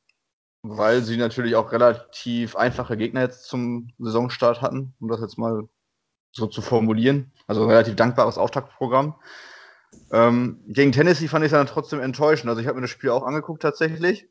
[0.63, 5.67] weil sie natürlich auch relativ einfache Gegner jetzt zum Saisonstart hatten, um das jetzt mal
[6.31, 7.31] so zu formulieren.
[7.47, 9.15] Also ein relativ dankbares Auftaktprogramm.
[10.11, 12.49] Ähm, gegen Tennessee fand ich es dann trotzdem enttäuschend.
[12.49, 14.29] Also ich habe mir das Spiel auch angeguckt tatsächlich.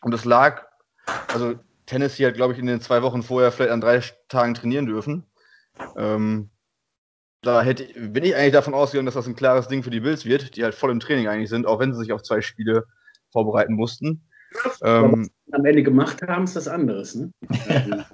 [0.00, 0.66] Und es lag,
[1.28, 4.86] also Tennessee hat, glaube ich, in den zwei Wochen vorher vielleicht an drei Tagen trainieren
[4.86, 5.26] dürfen.
[5.96, 6.50] Ähm,
[7.42, 10.24] da hätte, bin ich eigentlich davon ausgegangen, dass das ein klares Ding für die Bills
[10.24, 12.86] wird, die halt voll im Training eigentlich sind, auch wenn sie sich auf zwei Spiele
[13.30, 14.27] vorbereiten mussten.
[14.82, 17.14] Ähm, am Ende gemacht haben, ist was anderes.
[17.14, 17.30] Ne?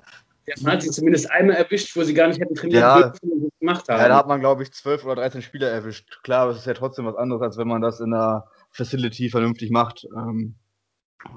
[0.60, 3.52] Man hat sie zumindest einmal erwischt, wo sie gar nicht hätten trainiert ja, dürfen und
[3.60, 3.98] gemacht haben.
[3.98, 6.22] Ja, da hat man, glaube ich, zwölf oder 13 Spieler erwischt.
[6.22, 9.70] Klar, es ist ja trotzdem was anderes, als wenn man das in der Facility vernünftig
[9.70, 10.06] macht.
[10.14, 10.56] Ähm,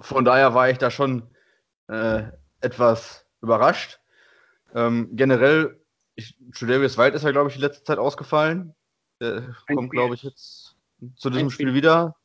[0.01, 1.23] von daher war ich da schon
[1.87, 2.23] äh,
[2.59, 4.01] etwas überrascht.
[4.75, 5.79] Ähm, generell,
[6.53, 8.75] Tredavious White ist ja, glaube ich, die letzte Zeit ausgefallen.
[9.21, 10.75] Der kommt, glaube ich, jetzt
[11.15, 11.67] zu diesem Spiel.
[11.67, 12.15] Spiel wieder.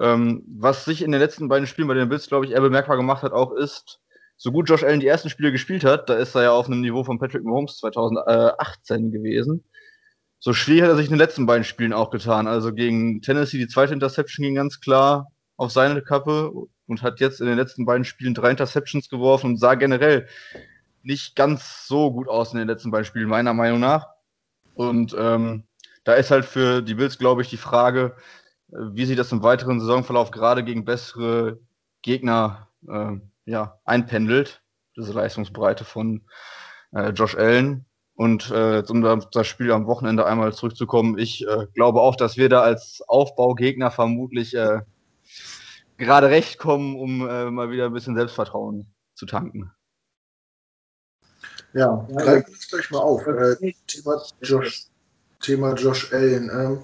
[0.00, 2.96] Ähm, was sich in den letzten beiden Spielen bei den Bills, glaube ich, eher bemerkbar
[2.96, 4.00] gemacht hat, auch ist,
[4.36, 6.80] so gut Josh Allen die ersten Spiele gespielt hat, da ist er ja auf einem
[6.80, 9.64] Niveau von Patrick Mahomes 2018 gewesen.
[10.38, 12.46] So schwierig hat er sich in den letzten beiden Spielen auch getan.
[12.46, 16.52] Also gegen Tennessee die zweite Interception ging ganz klar auf seine Kappe
[16.86, 20.28] und hat jetzt in den letzten beiden Spielen drei Interceptions geworfen und sah generell
[21.02, 24.06] nicht ganz so gut aus in den letzten beiden Spielen, meiner Meinung nach.
[24.74, 25.64] Und ähm,
[26.04, 28.14] da ist halt für die Bills, glaube ich, die Frage,
[28.68, 31.58] wie sich das im weiteren Saisonverlauf gerade gegen bessere
[32.02, 34.62] Gegner äh, ja, einpendelt,
[34.96, 36.22] diese Leistungsbreite von
[36.92, 37.84] äh, Josh Allen.
[38.14, 42.48] Und äh, um das Spiel am Wochenende einmal zurückzukommen, ich äh, glaube auch, dass wir
[42.48, 44.80] da als Aufbaugegner vermutlich äh,
[45.98, 49.70] gerade recht kommen, um äh, mal wieder ein bisschen Selbstvertrauen zu tanken.
[51.74, 53.26] Ja, greifen wir das gleich mal auf.
[53.26, 54.86] Äh, Thema, Josh,
[55.40, 56.50] Thema Josh Allen.
[56.52, 56.82] Ähm,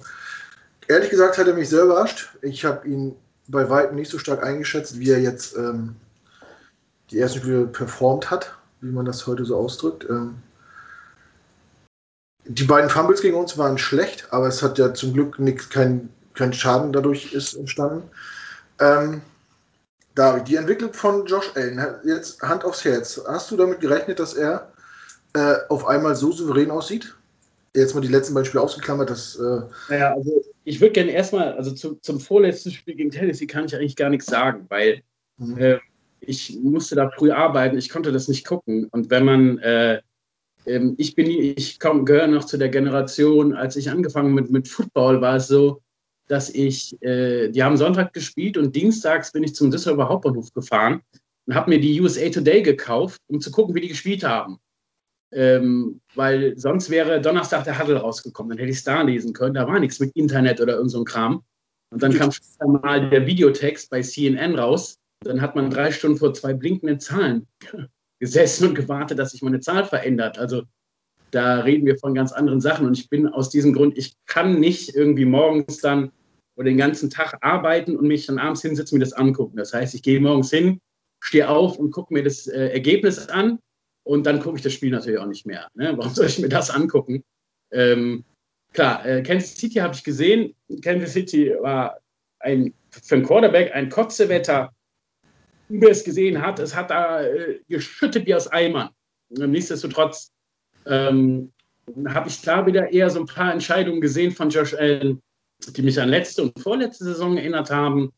[0.87, 2.29] Ehrlich gesagt hat er mich sehr überrascht.
[2.41, 3.15] Ich habe ihn
[3.47, 5.95] bei weitem nicht so stark eingeschätzt, wie er jetzt ähm,
[7.11, 10.05] die ersten Spiele performt hat, wie man das heute so ausdrückt.
[10.09, 10.35] Ähm,
[12.47, 16.09] die beiden Fumbles gegen uns waren schlecht, aber es hat ja zum Glück nix, kein,
[16.35, 18.03] kein Schaden dadurch ist entstanden.
[18.79, 19.21] Ähm,
[20.13, 23.19] David, die Entwicklung von Josh Allen, jetzt Hand aufs Herz.
[23.27, 24.71] Hast du damit gerechnet, dass er
[25.33, 27.15] äh, auf einmal so souverän aussieht?
[27.75, 29.35] Jetzt mal die letzten beiden Spiele ausgeklammert, dass.
[29.35, 33.65] Äh naja, also ich würde gerne erstmal, also zu, zum vorletzten Spiel gegen Tennessee kann
[33.65, 35.01] ich eigentlich gar nichts sagen, weil
[35.37, 35.57] mhm.
[35.57, 35.79] äh,
[36.21, 38.87] ich musste da früh arbeiten, ich konnte das nicht gucken.
[38.91, 40.01] Und wenn man, äh,
[40.65, 45.21] äh, ich bin, ich gehöre noch zu der Generation, als ich angefangen mit, mit Football,
[45.21, 45.81] war es so,
[46.27, 51.01] dass ich, äh, die haben Sonntag gespielt und dienstags bin ich zum Düsseldorfer Hauptbahnhof gefahren
[51.45, 54.59] und habe mir die USA Today gekauft, um zu gucken, wie die gespielt haben.
[55.35, 59.53] Ähm, weil sonst wäre Donnerstag der Huddle rausgekommen, dann hätte ich es da lesen können.
[59.53, 61.43] Da war nichts mit Internet oder irgend so Kram.
[61.91, 64.97] Und dann kam später mal der Videotext bei CNN raus.
[65.25, 67.47] Dann hat man drei Stunden vor zwei blinkenden Zahlen
[68.19, 70.39] gesessen und gewartet, dass sich meine Zahl verändert.
[70.39, 70.63] Also
[71.31, 72.87] da reden wir von ganz anderen Sachen.
[72.87, 76.11] Und ich bin aus diesem Grund, ich kann nicht irgendwie morgens dann
[76.55, 79.57] oder den ganzen Tag arbeiten und mich dann abends hinsetzen und mir das angucken.
[79.57, 80.79] Das heißt, ich gehe morgens hin,
[81.19, 83.59] stehe auf und gucke mir das äh, Ergebnis an
[84.05, 85.69] und dann gucke ich das Spiel natürlich auch nicht mehr.
[85.73, 85.97] Ne?
[85.97, 87.23] Warum soll ich mir das angucken?
[87.71, 88.23] Ähm,
[88.71, 90.55] klar, äh, Kansas City habe ich gesehen.
[90.81, 91.97] Kansas City war
[92.39, 94.71] ein, für einen Quarterback ein Kotzewetter.
[95.69, 98.89] Wer es gesehen hat, es hat da äh, geschüttet wie aus Eimern.
[99.29, 100.31] Nichtsdestotrotz
[100.85, 101.51] ähm,
[102.07, 105.19] habe ich da wieder eher so ein paar Entscheidungen gesehen von Josh Allen,
[105.67, 108.13] die mich an letzte und vorletzte Saison erinnert haben.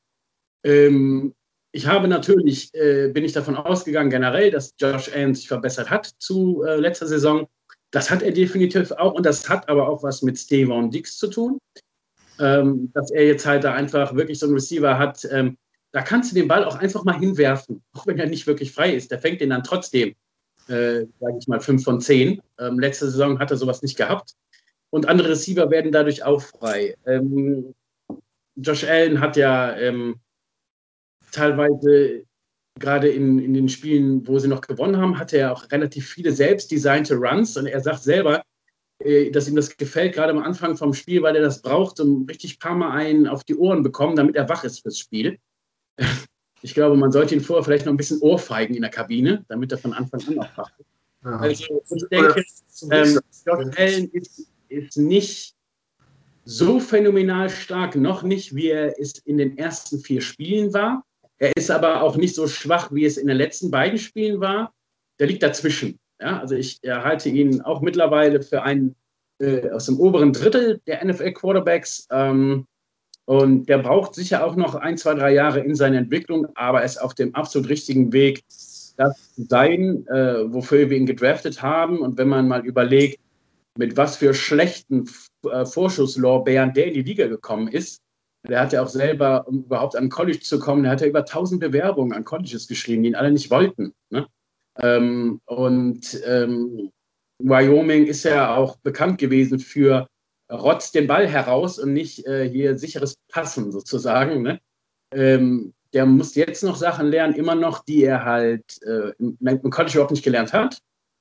[0.66, 1.34] Ähm,
[1.78, 6.10] ich habe natürlich, äh, bin ich davon ausgegangen generell, dass Josh Allen sich verbessert hat
[6.18, 7.48] zu äh, letzter Saison.
[7.92, 11.28] Das hat er definitiv auch und das hat aber auch was mit Stevon Dix zu
[11.28, 11.60] tun.
[12.40, 15.56] Ähm, dass er jetzt halt da einfach wirklich so einen Receiver hat, ähm,
[15.92, 18.96] da kannst du den Ball auch einfach mal hinwerfen, auch wenn er nicht wirklich frei
[18.96, 19.12] ist.
[19.12, 20.16] Der fängt den dann trotzdem,
[20.68, 22.42] äh, sage ich mal, 5 von 10.
[22.60, 24.34] Ähm, letzte Saison hat er sowas nicht gehabt.
[24.90, 26.96] und andere Receiver werden dadurch auch frei.
[27.06, 27.76] Ähm,
[28.56, 30.20] Josh Allen hat ja ähm,
[31.38, 32.24] teilweise
[32.80, 36.32] gerade in, in den Spielen, wo sie noch gewonnen haben, hatte er auch relativ viele
[36.32, 38.44] selbst designte Runs und er sagt selber,
[39.00, 42.26] äh, dass ihm das gefällt, gerade am Anfang vom Spiel, weil er das braucht, um
[42.26, 45.38] richtig ein paar Mal einen auf die Ohren bekommen, damit er wach ist fürs Spiel.
[46.64, 49.72] Ich glaube, man sollte ihn vorher vielleicht noch ein bisschen ohrfeigen in der Kabine, damit
[49.72, 50.88] er von Anfang an auch wach ist.
[51.24, 51.38] Ja.
[51.38, 52.44] Also ich denke,
[52.90, 55.56] ähm, Josh Allen ist, ist nicht
[56.46, 61.06] so phänomenal stark, noch nicht, wie er es in den ersten vier Spielen war.
[61.40, 64.74] Er ist aber auch nicht so schwach, wie es in den letzten beiden Spielen war.
[65.20, 66.00] Der liegt dazwischen.
[66.20, 68.96] Ja, also ich halte ihn auch mittlerweile für einen
[69.40, 72.08] äh, aus dem oberen Drittel der NFL-Quarterbacks.
[72.12, 72.66] Ähm,
[73.26, 76.86] und der braucht sicher auch noch ein, zwei, drei Jahre in seiner Entwicklung, aber er
[76.86, 78.44] ist auf dem absolut richtigen Weg,
[78.96, 82.00] das zu sein, äh, wofür wir ihn gedraftet haben.
[82.00, 83.20] Und wenn man mal überlegt,
[83.78, 85.10] mit was für schlechten
[85.52, 88.02] äh, Vorschusslorbeeren der in die Liga gekommen ist,
[88.48, 91.20] der hat ja auch selber, um überhaupt an College zu kommen, der hat ja über
[91.20, 93.94] 1000 Bewerbungen an Colleges geschrieben, die ihn alle nicht wollten.
[94.10, 94.28] Ne?
[94.80, 96.92] Ähm, und ähm,
[97.40, 100.08] Wyoming ist ja auch bekannt gewesen für
[100.52, 104.42] rotzt den Ball heraus und nicht äh, hier sicheres Passen sozusagen.
[104.44, 104.60] Ne?
[105.14, 109.70] Ähm, der muss jetzt noch Sachen lernen, immer noch, die er halt äh, im, im
[109.70, 110.78] College überhaupt nicht gelernt hat.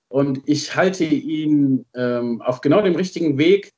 [0.09, 3.73] Und ich halte ihn ähm, auf genau dem richtigen Weg,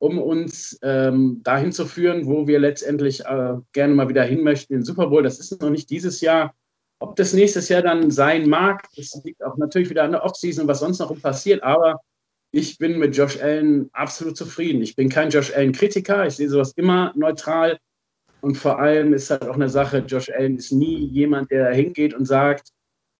[0.00, 4.72] um uns ähm, dahin zu führen, wo wir letztendlich äh, gerne mal wieder hin möchten,
[4.72, 5.22] den Super Bowl.
[5.22, 6.54] Das ist noch nicht dieses Jahr,
[7.00, 10.66] ob das nächstes Jahr dann sein mag, das liegt auch natürlich wieder an der Offseason
[10.66, 12.00] was sonst noch passiert, aber
[12.50, 14.82] ich bin mit Josh Allen absolut zufrieden.
[14.82, 17.78] Ich bin kein Josh Allen-Kritiker, ich sehe sowas immer neutral.
[18.40, 22.14] Und vor allem ist halt auch eine Sache, Josh Allen ist nie jemand, der hingeht
[22.14, 22.70] und sagt,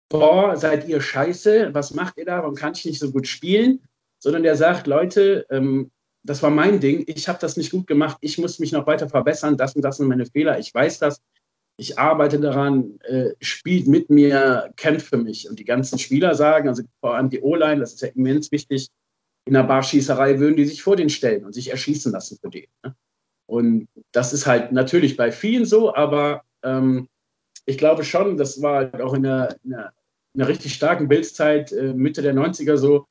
[0.08, 3.80] boah, seid ihr scheiße, was macht ihr da, warum kann ich nicht so gut spielen,
[4.18, 5.90] sondern der sagt, Leute, ähm,
[6.22, 9.08] das war mein Ding, ich habe das nicht gut gemacht, ich muss mich noch weiter
[9.08, 11.20] verbessern, das und das sind meine Fehler, ich weiß das,
[11.76, 15.48] ich arbeite daran, äh, spielt mit mir, kämpft für mich.
[15.48, 18.88] Und die ganzen Spieler sagen, also vor allem die O-Line, das ist ja immens wichtig,
[19.46, 22.66] in einer Barschießerei würden die sich vor den stellen und sich erschießen lassen für den.
[22.84, 22.94] Ne?
[23.46, 27.08] Und das ist halt natürlich bei vielen so, aber ähm,
[27.64, 29.92] ich glaube schon, das war halt auch in einer, in einer,
[30.34, 33.06] in einer richtig starken Bildszeit, äh, Mitte der 90er so,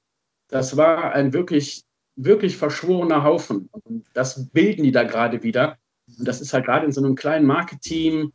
[0.47, 1.83] das war ein wirklich,
[2.23, 3.69] wirklich verschworener Haufen.
[3.71, 5.77] Und das bilden die da gerade wieder.
[6.17, 8.31] Und das ist halt gerade in so einem kleinen Marketing,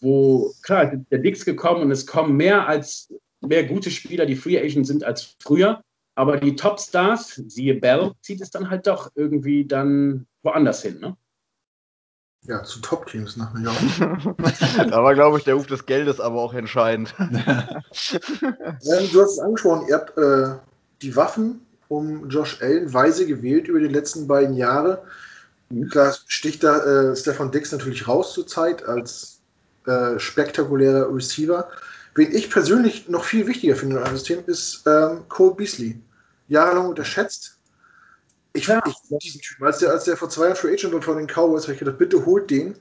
[0.00, 4.58] wo, klar, der Dix gekommen und es kommen mehr als mehr gute Spieler, die Free
[4.58, 5.82] Agent sind als früher.
[6.14, 11.16] Aber die Topstars, siehe Bell, zieht es dann halt doch irgendwie dann woanders hin, ne?
[12.42, 13.76] Ja, zu Top-Teams nach New York.
[14.90, 17.14] da war, glaube ich, der Ruf des Geldes aber auch entscheidend.
[17.18, 17.82] ja,
[18.80, 20.58] du hast es angesprochen, ihr habt äh,
[21.02, 25.02] die Waffen um Josh Allen weise gewählt über die letzten beiden Jahre.
[25.90, 29.40] Klar sticht da äh, Stefan Dix natürlich raus zurzeit als
[29.86, 31.68] äh, spektakulärer Receiver.
[32.14, 36.00] Wen ich persönlich noch viel wichtiger finde in einem System ist ähm, Cole Beasley.
[36.48, 37.58] Jahrelang unterschätzt.
[38.54, 38.82] Ich, ja.
[38.86, 41.26] ich diesen Typen, als der, als der vor zwei Jahren Free Agent war von den
[41.26, 42.76] Cowboys, habe ich gedacht, bitte holt den.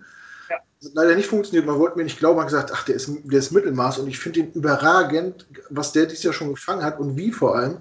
[0.49, 0.55] Ja.
[0.93, 1.65] Leider nicht funktioniert.
[1.65, 4.07] Man wollte mir nicht glauben, man hat gesagt, ach, der ist, der ist Mittelmaß und
[4.07, 7.77] ich finde ihn überragend, was der dieses Jahr schon gefangen hat und wie vor allem.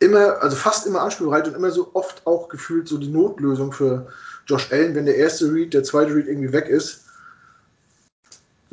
[0.00, 4.08] Immer, also fast immer anspielbereit und immer so oft auch gefühlt so die Notlösung für
[4.46, 7.04] Josh Allen, wenn der erste Read, der zweite Read irgendwie weg ist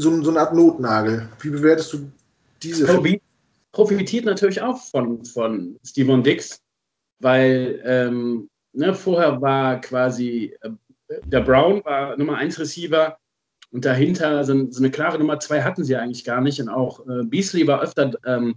[0.02, 1.30] so, so eine Art Notnagel.
[1.40, 2.12] Wie bewertest du
[2.62, 2.86] diese?
[2.86, 3.22] Profi
[3.72, 6.60] profitiert natürlich auch von, von Steven Dix,
[7.20, 10.72] weil ähm, ne, vorher war quasi äh,
[11.26, 13.18] der Brown war Nummer 1 Receiver
[13.72, 16.60] und dahinter so, so, eine klare Nummer 2 hatten sie eigentlich gar nicht.
[16.60, 18.56] Und auch äh, Beasley war öfter ähm,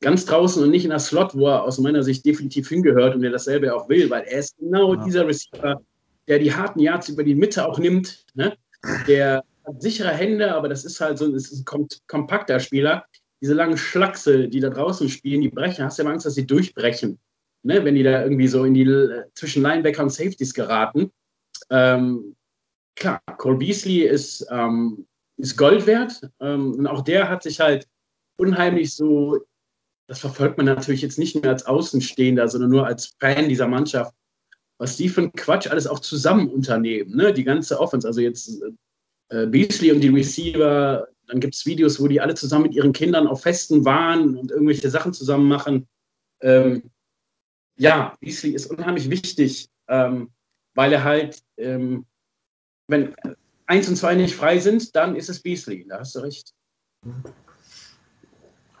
[0.00, 3.22] ganz draußen und nicht in der Slot, wo er aus meiner Sicht definitiv hingehört und
[3.22, 5.04] der dasselbe auch will, weil er ist genau ja.
[5.04, 5.80] dieser Receiver,
[6.28, 8.56] der die harten Yards über die Mitte auch nimmt, ne?
[9.06, 9.44] der
[9.78, 13.04] sichere Hände, aber das ist halt so ist ein kompakter Spieler.
[13.40, 16.46] Diese langen Schlachse, die da draußen spielen, die brechen, hast du ja Angst, dass sie
[16.46, 17.18] durchbrechen.
[17.62, 17.84] Ne?
[17.84, 21.10] Wenn die da irgendwie so in die äh, zwischen Linebacker und Safeties geraten.
[21.70, 22.36] Ähm,
[22.94, 25.06] klar, Cole Beasley ist, ähm,
[25.36, 26.20] ist Gold wert.
[26.40, 27.86] Ähm, und auch der hat sich halt
[28.36, 29.40] unheimlich so,
[30.06, 34.14] das verfolgt man natürlich jetzt nicht mehr als Außenstehender, sondern nur als Fan dieser Mannschaft,
[34.78, 37.16] was die für einen Quatsch alles auch zusammen unternehmen.
[37.16, 37.32] Ne?
[37.32, 38.62] Die ganze Offense, also jetzt
[39.28, 41.08] äh, äh, Beasley und die Receiver.
[41.26, 44.52] Dann gibt es Videos, wo die alle zusammen mit ihren Kindern auf Festen waren und
[44.52, 45.88] irgendwelche Sachen zusammen machen.
[46.40, 46.90] Ähm,
[47.76, 50.30] ja, Beasley ist unheimlich wichtig, ähm,
[50.74, 52.06] weil er halt, ähm,
[52.86, 53.14] wenn
[53.66, 55.84] eins und zwei nicht frei sind, dann ist es Beasley.
[55.88, 56.54] Da hast du recht.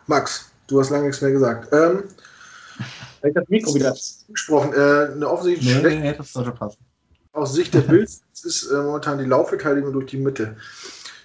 [0.06, 1.72] Max, du hast lange nichts mehr gesagt.
[1.72, 2.04] Ähm,
[3.22, 3.96] Ich habe Mikro wieder
[4.28, 4.72] gesprochen.
[4.72, 6.00] Äh, eine offensichtlich nee, schlechte.
[6.00, 6.78] Nee, das sollte passen.
[7.32, 10.56] Aus Sicht der Bills ist äh, momentan die Laufverteidigung durch die Mitte.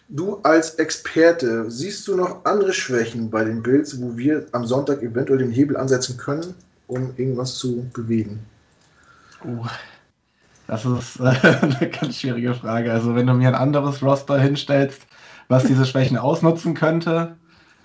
[0.10, 5.02] Du als Experte, siehst du noch andere Schwächen bei den Bills, wo wir am Sonntag
[5.02, 6.54] eventuell den Hebel ansetzen können,
[6.88, 8.40] um irgendwas zu bewegen?
[9.46, 9.66] Uh,
[10.68, 11.24] das ist äh,
[11.62, 12.92] eine ganz schwierige Frage.
[12.92, 15.02] Also, wenn du mir ein anderes Roster hinstellst,
[15.48, 17.38] was diese Schwächen ausnutzen könnte,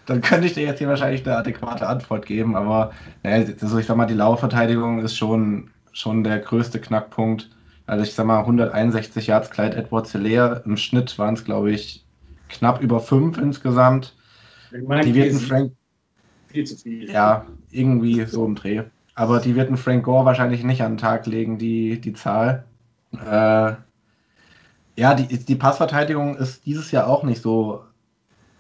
[0.07, 2.57] dann könnte ich dir jetzt hier wahrscheinlich eine adäquate Antwort geben.
[2.57, 2.93] Aber
[3.23, 7.51] also ich sag mal, die Laufverteidigung ist schon, schon der größte Knackpunkt.
[7.87, 10.63] Also ich sag mal, 161 Yards Clyde Edwards Hilaire.
[10.65, 12.05] Im Schnitt waren es, glaube ich,
[12.49, 14.15] knapp über fünf insgesamt.
[14.73, 15.73] Die wird Frank.
[16.49, 17.11] Viel zu viel.
[17.11, 18.83] Ja, irgendwie so im Dreh.
[19.15, 22.65] Aber die wird ein Frank Gore wahrscheinlich nicht an den Tag legen, die, die Zahl.
[23.13, 23.73] Äh,
[24.97, 27.85] ja, die, die Passverteidigung ist dieses Jahr auch nicht so,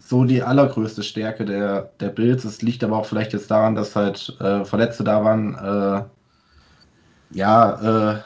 [0.08, 2.44] so die allergrößte Stärke der, der Bills.
[2.44, 5.54] Es liegt aber auch vielleicht jetzt daran, dass halt äh, Verletzte da waren.
[5.54, 8.22] Äh, ja, äh,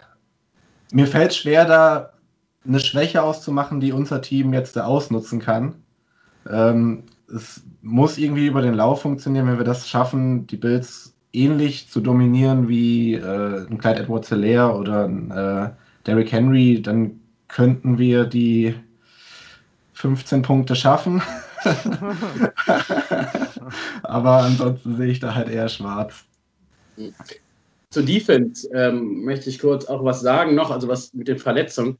[0.93, 2.11] mir fällt schwer, da
[2.67, 5.77] eine Schwäche auszumachen, die unser Team jetzt da ausnutzen kann.
[6.49, 11.89] Ähm, es muss irgendwie über den Lauf funktionieren, wenn wir das schaffen, die Bills ähnlich
[11.89, 15.71] zu dominieren wie äh, ein Clyde Edwards Hilaire oder ein äh,
[16.07, 18.75] Derrick Henry, dann könnten wir die
[19.95, 21.23] 15 Punkte schaffen.
[24.03, 26.25] Aber ansonsten sehe ich da halt eher schwarz.
[27.91, 31.99] Zur Defense ähm, möchte ich kurz auch was sagen noch, also was mit den Verletzungen.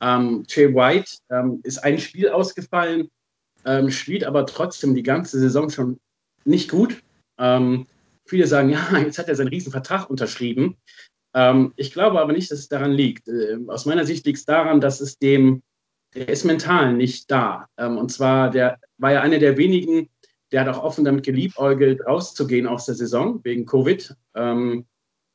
[0.00, 3.08] Ähm, Jay White ähm, ist ein Spiel ausgefallen,
[3.64, 6.00] ähm, spielt aber trotzdem die ganze Saison schon
[6.44, 7.02] nicht gut.
[7.38, 7.86] Ähm,
[8.24, 10.76] viele sagen, ja, jetzt hat er seinen Riesenvertrag unterschrieben.
[11.34, 13.28] Ähm, ich glaube aber nicht, dass es daran liegt.
[13.28, 15.62] Äh, aus meiner Sicht liegt es daran, dass es dem,
[16.14, 17.66] der ist mental nicht da.
[17.78, 20.08] Ähm, und zwar, der war ja einer der wenigen,
[20.50, 24.14] der hat auch offen damit geliebäugelt, rauszugehen aus der Saison wegen Covid.
[24.34, 24.84] Ähm,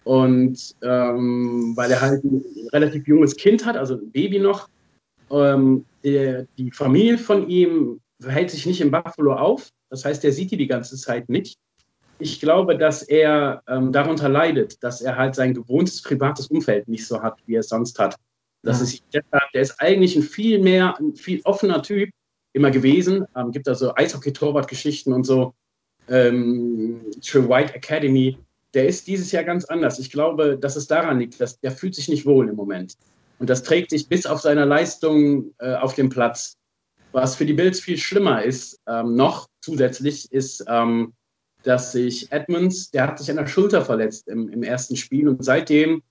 [0.04, 4.70] und ähm, weil er halt ein relativ junges Kind hat, also ein Baby noch.
[5.30, 9.70] Die Familie von ihm hält sich nicht in Buffalo auf.
[9.90, 11.58] Das heißt, er sieht die die ganze Zeit nicht
[12.20, 17.22] ich glaube, dass er darunter leidet, dass er halt sein gewohntes privates Umfeld nicht so
[17.22, 18.16] hat, wie er es sonst hat.
[18.63, 22.10] Das ist, der ist eigentlich ein viel mehr, ein viel offener Typ
[22.54, 23.26] immer gewesen.
[23.36, 25.54] Ähm, gibt also Eishockey-Torwart-Geschichten und so.
[26.10, 28.38] Ähm, für White Academy.
[28.74, 30.00] Der ist dieses Jahr ganz anders.
[30.00, 32.96] Ich glaube, dass es daran liegt, dass der fühlt sich nicht wohl im Moment.
[33.39, 36.58] Und das trägt sich bis auf seine Leistung äh, auf dem Platz.
[37.12, 41.13] Was für die Bills viel schlimmer ist, ähm, noch zusätzlich, ist, ähm,
[41.63, 45.43] dass sich Edmonds, der hat sich an der Schulter verletzt im, im ersten Spiel und
[45.43, 46.02] seitdem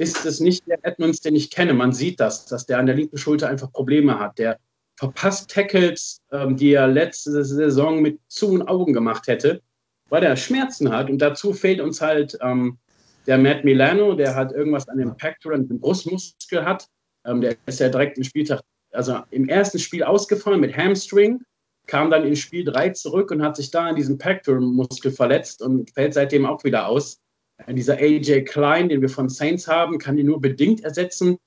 [0.00, 1.74] ist es nicht der Edmonds, den ich kenne.
[1.74, 4.38] Man sieht das, dass der an der linken Schulter einfach Probleme hat.
[4.38, 4.58] Der
[4.96, 9.60] verpasst Tackles, ähm, die er letzte Saison mit zu und Augen gemacht hätte,
[10.08, 11.10] weil er Schmerzen hat.
[11.10, 12.78] Und dazu fehlt uns halt ähm,
[13.26, 16.88] der Matt Milano, der hat irgendwas an dem Pectoral und dem Brustmuskel hat.
[17.26, 21.40] Ähm, der ist ja direkt im Spieltag, also im ersten Spiel ausgefallen mit Hamstring
[21.86, 25.90] kam dann in Spiel 3 zurück und hat sich da an diesem Pectoral-Muskel verletzt und
[25.90, 27.20] fällt seitdem auch wieder aus.
[27.66, 31.38] Äh, dieser AJ Klein, den wir von Saints haben, kann ihn nur bedingt ersetzen.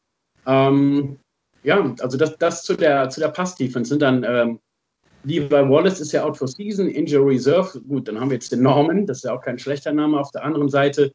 [0.45, 1.17] Ähm,
[1.63, 4.60] ja, also das, das zu der, zu der Pass-Defense sind dann ähm,
[5.26, 7.80] Levi Wallace ist ja out for season, Injury Reserve.
[7.88, 10.32] Gut, dann haben wir jetzt den Norman, das ist ja auch kein schlechter Name auf
[10.32, 11.13] der anderen Seite.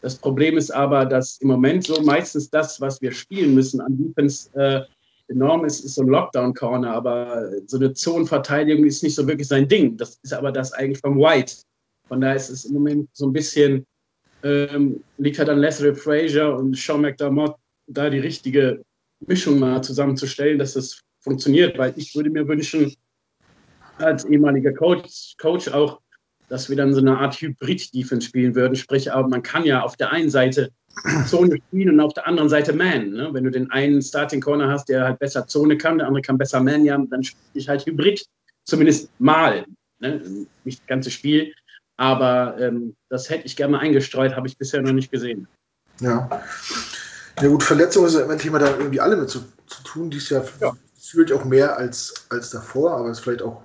[0.00, 3.98] Das Problem ist aber, dass im Moment so meistens das, was wir spielen müssen an
[3.98, 4.82] Defense, äh,
[5.28, 9.68] enorm ist, ist so ein Lockdown-Corner, aber so eine Zonenverteidigung ist nicht so wirklich sein
[9.68, 9.96] Ding.
[9.96, 11.56] Das ist aber das eigentlich vom White.
[12.08, 13.86] Von daher ist es im Moment so ein bisschen,
[14.42, 18.82] ähm, liegt halt an Leslie Frazier und Sean McDermott, da die richtige
[19.26, 22.94] Mischung mal zusammenzustellen, dass das funktioniert, weil ich würde mir wünschen,
[23.98, 26.00] als ehemaliger Coach, Coach auch,
[26.48, 28.74] dass wir dann so eine Art Hybrid-Defense spielen würden.
[28.74, 30.70] Sprich, aber man kann ja auf der einen Seite
[31.26, 33.10] Zone spielen und auf der anderen Seite Man.
[33.10, 33.28] Ne?
[33.32, 36.38] Wenn du den einen Starting Corner hast, der halt besser Zone kann, der andere kann
[36.38, 38.24] besser Man, ja, dann spiele ich halt Hybrid.
[38.64, 39.64] Zumindest mal.
[40.00, 40.46] Ne?
[40.64, 41.52] Nicht das ganze Spiel.
[42.00, 45.46] Aber ähm, das hätte ich gerne mal eingestreut, habe ich bisher noch nicht gesehen.
[46.00, 46.30] Ja.
[47.38, 50.08] Ja gut, Verletzungen ist ja immer ein Thema, da irgendwie alle mit zu, zu tun.
[50.08, 50.72] Dies Jahr ja.
[50.98, 53.60] fühlt auch mehr als, als davor, aber ist vielleicht auch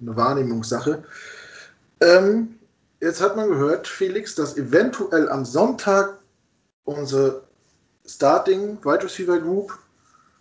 [0.00, 1.02] eine Wahrnehmungssache.
[2.00, 2.60] Ähm,
[3.00, 6.20] jetzt hat man gehört, Felix, dass eventuell am Sonntag
[6.84, 7.42] unsere
[8.06, 9.76] Starting Wide Receiver Group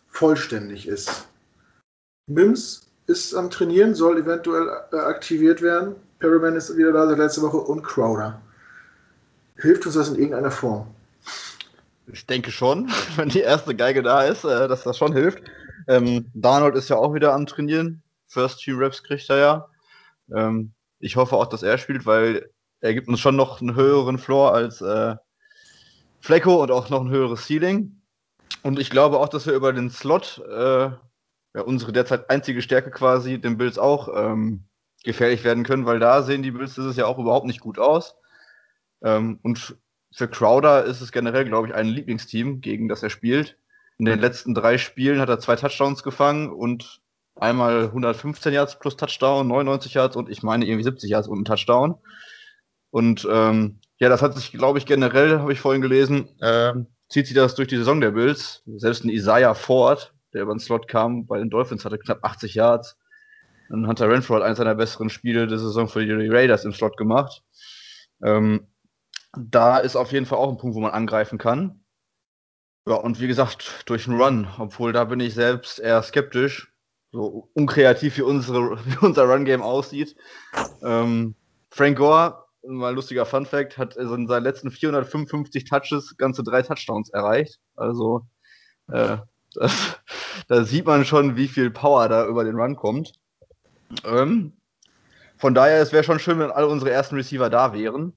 [0.09, 1.27] vollständig ist.
[2.27, 5.95] Mims ist am Trainieren, soll eventuell äh, aktiviert werden.
[6.19, 8.39] Perryman ist wieder da seit letzter Woche und Crowder.
[9.57, 10.87] Hilft uns das in irgendeiner Form?
[12.07, 15.43] Ich denke schon, wenn die erste Geige da ist, äh, dass das schon hilft.
[15.87, 18.03] Ähm, Darnold ist ja auch wieder am Trainieren.
[18.27, 19.67] First Team Reps kriegt er ja.
[20.33, 22.49] Ähm, ich hoffe auch, dass er spielt, weil
[22.79, 25.15] er gibt uns schon noch einen höheren Floor als äh,
[26.21, 28.01] Flecko und auch noch ein höheres Ceiling.
[28.61, 30.91] Und ich glaube auch, dass wir über den Slot, äh,
[31.53, 34.65] ja, unsere derzeit einzige Stärke quasi, den Bills auch ähm,
[35.03, 38.15] gefährlich werden können, weil da sehen die Bills dieses Jahr auch überhaupt nicht gut aus.
[39.01, 39.77] Ähm, und
[40.13, 43.57] für Crowder ist es generell, glaube ich, ein Lieblingsteam, gegen das er spielt.
[43.97, 47.01] In den letzten drei Spielen hat er zwei Touchdowns gefangen und
[47.35, 51.45] einmal 115 Yards plus Touchdown, 99 Yards und ich meine irgendwie 70 Yards und ein
[51.45, 51.95] Touchdown.
[52.91, 57.27] Und ähm, ja, das hat sich, glaube ich, generell, habe ich vorhin gelesen, ähm, zieht
[57.27, 58.63] sich das durch die Saison der Bills.
[58.65, 62.55] Selbst ein Isaiah Ford, der über den Slot kam, bei den Dolphins hatte knapp 80
[62.55, 62.97] Yards.
[63.69, 66.97] Und Hunter Renfro hat eines seiner besseren Spiele der Saison für die Raiders im Slot
[66.97, 67.43] gemacht.
[68.23, 68.67] Ähm,
[69.37, 71.83] da ist auf jeden Fall auch ein Punkt, wo man angreifen kann.
[72.87, 76.73] Ja, und wie gesagt, durch einen Run, obwohl da bin ich selbst eher skeptisch,
[77.11, 80.15] so unkreativ wie, unsere, wie unser Run-Game aussieht.
[80.81, 81.35] Ähm,
[81.69, 87.09] Frank Gore, mal lustiger Fun-Fact, hat also in seinen letzten 455 Touches ganze drei Touchdowns
[87.09, 87.59] erreicht.
[87.75, 88.25] Also
[88.87, 89.17] äh,
[89.53, 89.98] das,
[90.47, 93.13] da sieht man schon, wie viel Power da über den Run kommt.
[94.03, 94.53] Ähm,
[95.37, 98.13] von daher, es wäre schon schön, wenn alle unsere ersten Receiver da wären.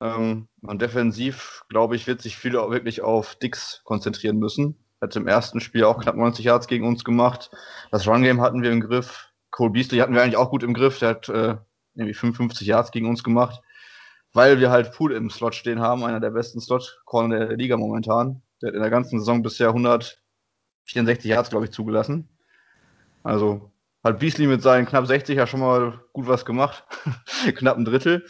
[0.00, 4.76] Ähm, und defensiv, glaube ich, wird sich viel wirklich auf Dix konzentrieren müssen.
[5.00, 7.50] Hat im ersten Spiel auch knapp 90 Yards gegen uns gemacht.
[7.90, 9.28] Das Run-Game hatten wir im Griff.
[9.50, 10.98] Cole Beasley hatten wir eigentlich auch gut im Griff.
[10.98, 11.56] Der hat äh,
[11.94, 13.60] irgendwie 55 Yards gegen uns gemacht.
[14.32, 18.42] Weil wir halt Pool im Slot stehen haben, einer der besten Slot-Corner der Liga momentan.
[18.62, 19.72] Der hat in der ganzen Saison bisher
[20.94, 22.28] 164 Yards, glaube ich, zugelassen.
[23.22, 23.70] Also
[24.02, 26.84] hat Beasley mit seinen knapp 60 ja schon mal gut was gemacht.
[27.54, 28.26] knapp ein Drittel.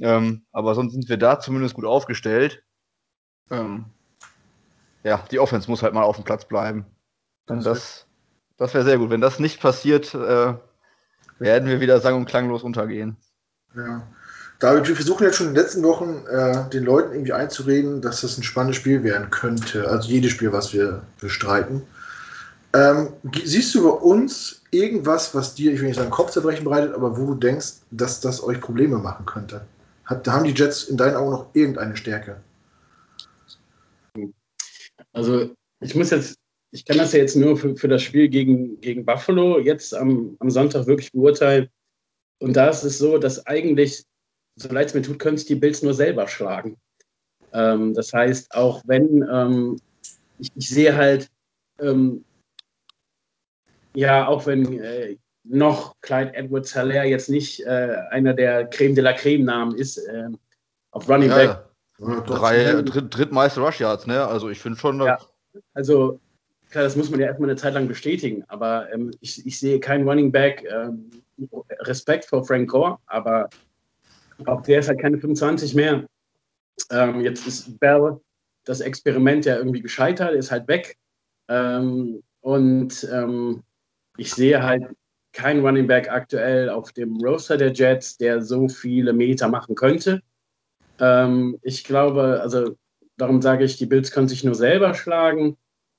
[0.00, 2.62] Ähm, aber sonst sind wir da zumindest gut aufgestellt.
[3.50, 3.86] Ähm,
[5.04, 6.84] ja, die Offense muss halt mal auf dem Platz bleiben.
[7.48, 8.06] Und das,
[8.58, 9.10] das wäre sehr gut.
[9.10, 10.54] Wenn das nicht passiert, äh,
[11.38, 13.16] werden wir wieder sang- und klanglos untergehen.
[13.74, 14.06] Ja.
[14.58, 18.22] David, wir versuchen jetzt schon in den letzten Wochen äh, den Leuten irgendwie einzureden, dass
[18.22, 19.88] das ein spannendes Spiel werden könnte.
[19.88, 21.82] Also jedes Spiel, was wir bestreiten.
[22.74, 23.12] Ähm,
[23.44, 27.26] siehst du bei uns irgendwas, was dir, ich will nicht sagen Kopfzerbrechen bereitet, aber wo
[27.26, 29.62] du denkst, dass das euch Probleme machen könnte?
[30.04, 32.40] Hat, haben die Jets in deinen Augen noch irgendeine Stärke?
[35.12, 36.38] Also ich muss jetzt,
[36.70, 40.36] ich kann das ja jetzt nur für, für das Spiel gegen, gegen Buffalo jetzt am,
[40.40, 41.68] am Sonntag wirklich beurteilen.
[42.38, 44.04] Und da ist es so, dass eigentlich,
[44.56, 46.76] so leid es mir tut, können sich die Bills nur selber schlagen.
[47.54, 49.80] Ähm, das heißt, auch wenn ähm,
[50.38, 51.30] ich, ich, sehe halt,
[51.80, 52.25] ähm,
[53.96, 59.02] ja, auch wenn äh, noch Clyde Edwards Haller jetzt nicht äh, einer der Creme de
[59.02, 60.28] la Creme Namen ist, äh,
[60.90, 61.64] auf Running ja, Back.
[61.98, 62.20] Ja.
[62.20, 64.26] Drei, dritt, drittmeiste Rush Yards, ne?
[64.26, 65.00] Also ich finde schon.
[65.00, 65.18] Ja,
[65.72, 66.20] also
[66.70, 69.80] klar, das muss man ja erstmal eine Zeit lang bestätigen, aber ähm, ich, ich, sehe
[69.80, 70.66] keinen Running Back.
[70.70, 71.10] Ähm,
[71.80, 73.48] Respekt vor Frank Gore, aber
[74.46, 76.06] auch der ist halt keine 25 mehr.
[76.90, 78.20] Ähm, jetzt ist Bell
[78.64, 80.96] das Experiment ja irgendwie gescheitert, ist halt weg.
[81.48, 83.62] Ähm, und ähm,
[84.16, 84.84] ich sehe halt
[85.32, 90.22] kein Running Back aktuell auf dem Roster der Jets, der so viele Meter machen könnte.
[90.98, 92.76] Ähm, ich glaube, also
[93.16, 95.56] darum sage ich, die Bills können sich nur selber schlagen.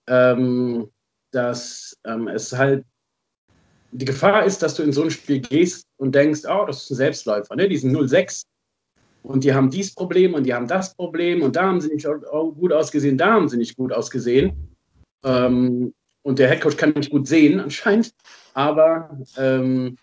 [0.08, 0.90] Ähm,
[1.32, 2.86] dass ähm, es halt
[3.92, 6.92] die Gefahr ist, dass du in so ein Spiel gehst und denkst, oh, das ist
[6.92, 7.70] ein Selbstläufer, ne?
[7.70, 8.46] die sind 0-6
[9.24, 12.06] und die haben dies Problem und die haben das Problem und da haben sie nicht
[12.06, 14.76] gut ausgesehen, da haben sie nicht gut ausgesehen.
[15.24, 15.94] Ähm,
[16.28, 18.14] und der Headcoach kann nicht gut sehen anscheinend.
[18.54, 19.98] Aber ähm,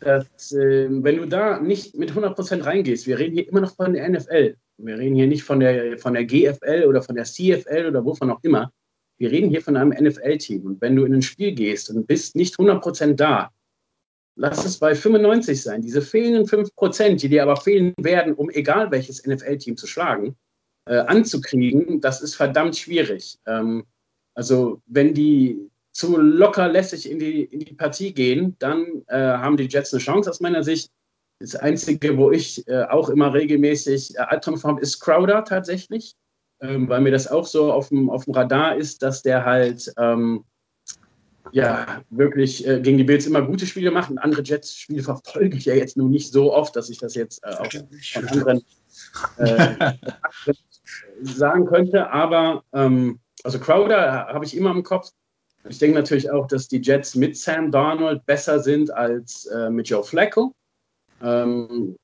[0.00, 3.94] dass, äh, wenn du da nicht mit 100% reingehst, wir reden hier immer noch von
[3.94, 7.86] der NFL, wir reden hier nicht von der, von der GFL oder von der CFL
[7.88, 8.70] oder wovon auch immer,
[9.16, 12.36] wir reden hier von einem NFL-Team und wenn du in ein Spiel gehst und bist
[12.36, 13.50] nicht 100% da,
[14.34, 18.90] lass es bei 95 sein, diese fehlenden 5%, die dir aber fehlen werden, um egal
[18.90, 20.36] welches NFL-Team zu schlagen,
[20.84, 23.38] äh, anzukriegen, das ist verdammt schwierig.
[23.46, 23.86] Ähm,
[24.36, 29.56] also wenn die zu locker lässig in die, in die Partie gehen, dann äh, haben
[29.56, 30.90] die Jets eine Chance aus meiner Sicht.
[31.40, 36.14] Das Einzige, wo ich äh, auch immer regelmäßig äh, Albtraum habe, ist Crowder tatsächlich,
[36.60, 39.90] ähm, weil mir das auch so auf dem, auf dem Radar ist, dass der halt
[39.96, 40.44] ähm,
[41.52, 44.10] ja wirklich äh, gegen die Bills immer gute Spiele macht.
[44.10, 47.42] Und andere Jets-Spiele verfolge ich ja jetzt nur nicht so oft, dass ich das jetzt
[47.42, 48.62] äh, auch von anderen
[49.38, 49.94] äh,
[51.22, 52.10] sagen könnte.
[52.10, 55.10] Aber ähm, also Crowder habe ich immer im Kopf.
[55.68, 59.88] Ich denke natürlich auch, dass die Jets mit Sam Darnold besser sind als äh, mit
[59.88, 60.52] Joe Flacco.
[61.22, 61.96] Ähm,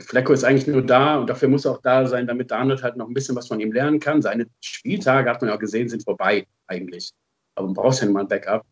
[0.00, 2.96] Flacco ist eigentlich nur da und dafür muss er auch da sein, damit Darnold halt
[2.96, 4.22] noch ein bisschen was von ihm lernen kann.
[4.22, 7.12] Seine Spieltage, hat man ja auch gesehen, sind vorbei eigentlich.
[7.54, 8.64] Aber man braucht ja mal ein Backup.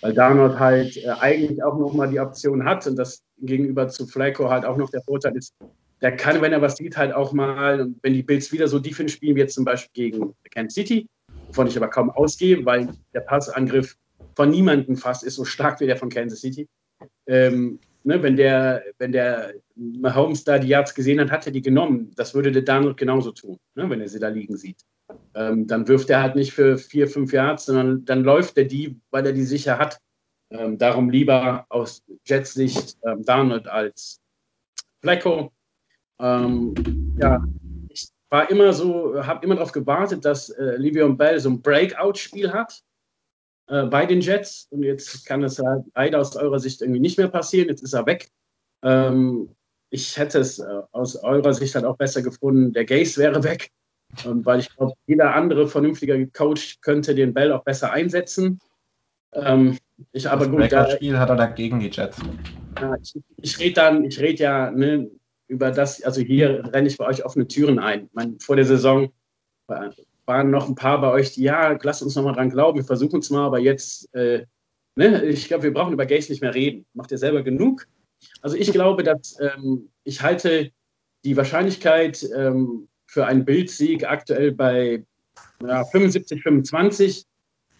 [0.00, 4.50] weil Darnold halt äh, eigentlich auch nochmal die Option hat und das gegenüber zu Flacco
[4.50, 5.54] halt auch noch der Vorteil ist,
[6.00, 9.14] der kann, wenn er was sieht, halt auch mal, wenn die Bills wieder so Defense
[9.14, 11.08] spielen, wie jetzt zum Beispiel gegen Kansas City,
[11.48, 13.96] wovon ich aber kaum ausgehe, weil der Passangriff
[14.34, 16.68] von niemandem fast ist so stark wie der von Kansas City.
[17.26, 21.62] Ähm, ne, wenn der, wenn der Mahomes da die Yards gesehen hat, hat er die
[21.62, 22.12] genommen.
[22.16, 24.82] Das würde der Donald genauso tun, ne, wenn er sie da liegen sieht.
[25.34, 29.00] Ähm, dann wirft er halt nicht für vier, fünf Yards, sondern dann läuft er die,
[29.10, 29.98] weil er die sicher hat.
[30.50, 34.20] Ähm, darum lieber aus Jets Sicht ähm, Donald als
[35.00, 35.52] Flacco.
[36.18, 36.74] Ähm,
[37.20, 37.44] ja,
[37.88, 42.52] ich war immer so, habe immer darauf gewartet, dass äh, Livion Bell so ein Breakout-Spiel
[42.52, 42.82] hat
[43.68, 44.66] äh, bei den Jets.
[44.70, 47.68] Und jetzt kann es halt leider aus eurer Sicht irgendwie nicht mehr passieren.
[47.68, 48.28] Jetzt ist er weg.
[48.82, 49.50] Ähm,
[49.90, 53.70] ich hätte es äh, aus eurer Sicht halt auch besser gefunden, der Gaze wäre weg.
[54.24, 58.60] Ähm, weil ich glaube, jeder andere vernünftige Coach könnte den Bell auch besser einsetzen.
[59.32, 59.78] Ähm,
[60.12, 60.72] ich aber das gut.
[60.72, 62.18] Das Spiel hat er dagegen die Jets.
[62.80, 65.10] Ja, ich, ich rede dann, ich rede ja ne,
[65.48, 68.08] über das, also hier renne ich bei euch offene Türen ein.
[68.12, 69.12] Meine, vor der Saison
[70.26, 72.84] waren noch ein paar bei euch, die, ja, lasst uns noch mal dran glauben, wir
[72.84, 74.46] versuchen es mal, aber jetzt, äh,
[74.96, 76.84] ne, ich glaube, wir brauchen über Gays nicht mehr reden.
[76.94, 77.86] Macht ihr selber genug?
[78.40, 80.70] Also ich glaube, dass ähm, ich halte
[81.24, 85.04] die Wahrscheinlichkeit ähm, für einen Bildsieg aktuell bei
[85.62, 87.24] ja, 75, 25.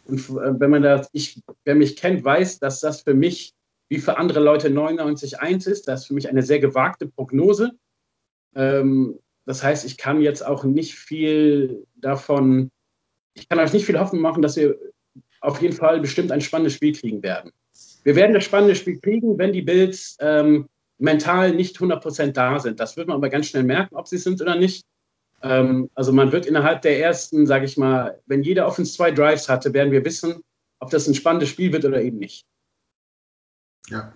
[0.05, 3.55] Und äh, wenn man das, ich, wer mich kennt, weiß, dass das für mich
[3.89, 5.89] wie für andere Leute 99-1 ist.
[5.89, 7.73] Das ist für mich eine sehr gewagte Prognose.
[8.55, 12.71] Ähm, das heißt, ich kann jetzt auch nicht viel davon,
[13.35, 14.77] ich kann euch nicht viel Hoffnung machen, dass wir
[15.41, 17.53] auf jeden Fall bestimmt ein spannendes Spiel kriegen werden.
[18.03, 20.69] Wir werden das spannende Spiel kriegen, wenn die Bills ähm,
[20.99, 22.81] mental nicht 100% da sind.
[22.81, 24.85] Das wird man aber ganz schnell merken, ob sie sind oder nicht.
[25.43, 29.49] Ähm, also man wird innerhalb der ersten, sage ich mal, wenn jeder Offense zwei Drives
[29.49, 30.43] hatte, werden wir wissen,
[30.81, 32.47] ob das ein spannendes Spiel wird oder eben nicht.
[33.89, 34.13] Ja.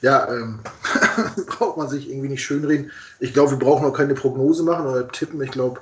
[0.00, 0.58] Ja, ähm,
[1.46, 2.90] braucht man sich irgendwie nicht schönreden.
[3.20, 5.40] Ich glaube, wir brauchen auch keine Prognose machen oder tippen.
[5.42, 5.80] Ich glaube,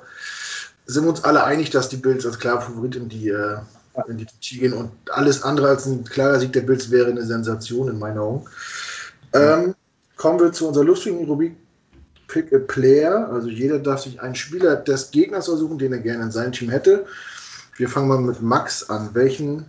[0.86, 3.58] sind wir uns alle einig, dass die Bills als klare Favorit in die, äh,
[4.08, 7.24] in die Partie gehen und alles andere als ein klarer Sieg der Bills wäre eine
[7.24, 8.46] Sensation in meinen Augen.
[9.32, 9.74] Ähm,
[10.16, 11.56] kommen wir zu unserer lustigen Rubrik
[12.28, 13.28] Pick a Player.
[13.32, 16.70] Also jeder darf sich einen Spieler des Gegners aussuchen, den er gerne in seinem Team
[16.70, 17.06] hätte.
[17.76, 19.10] Wir fangen mal mit Max an.
[19.14, 19.64] Welchen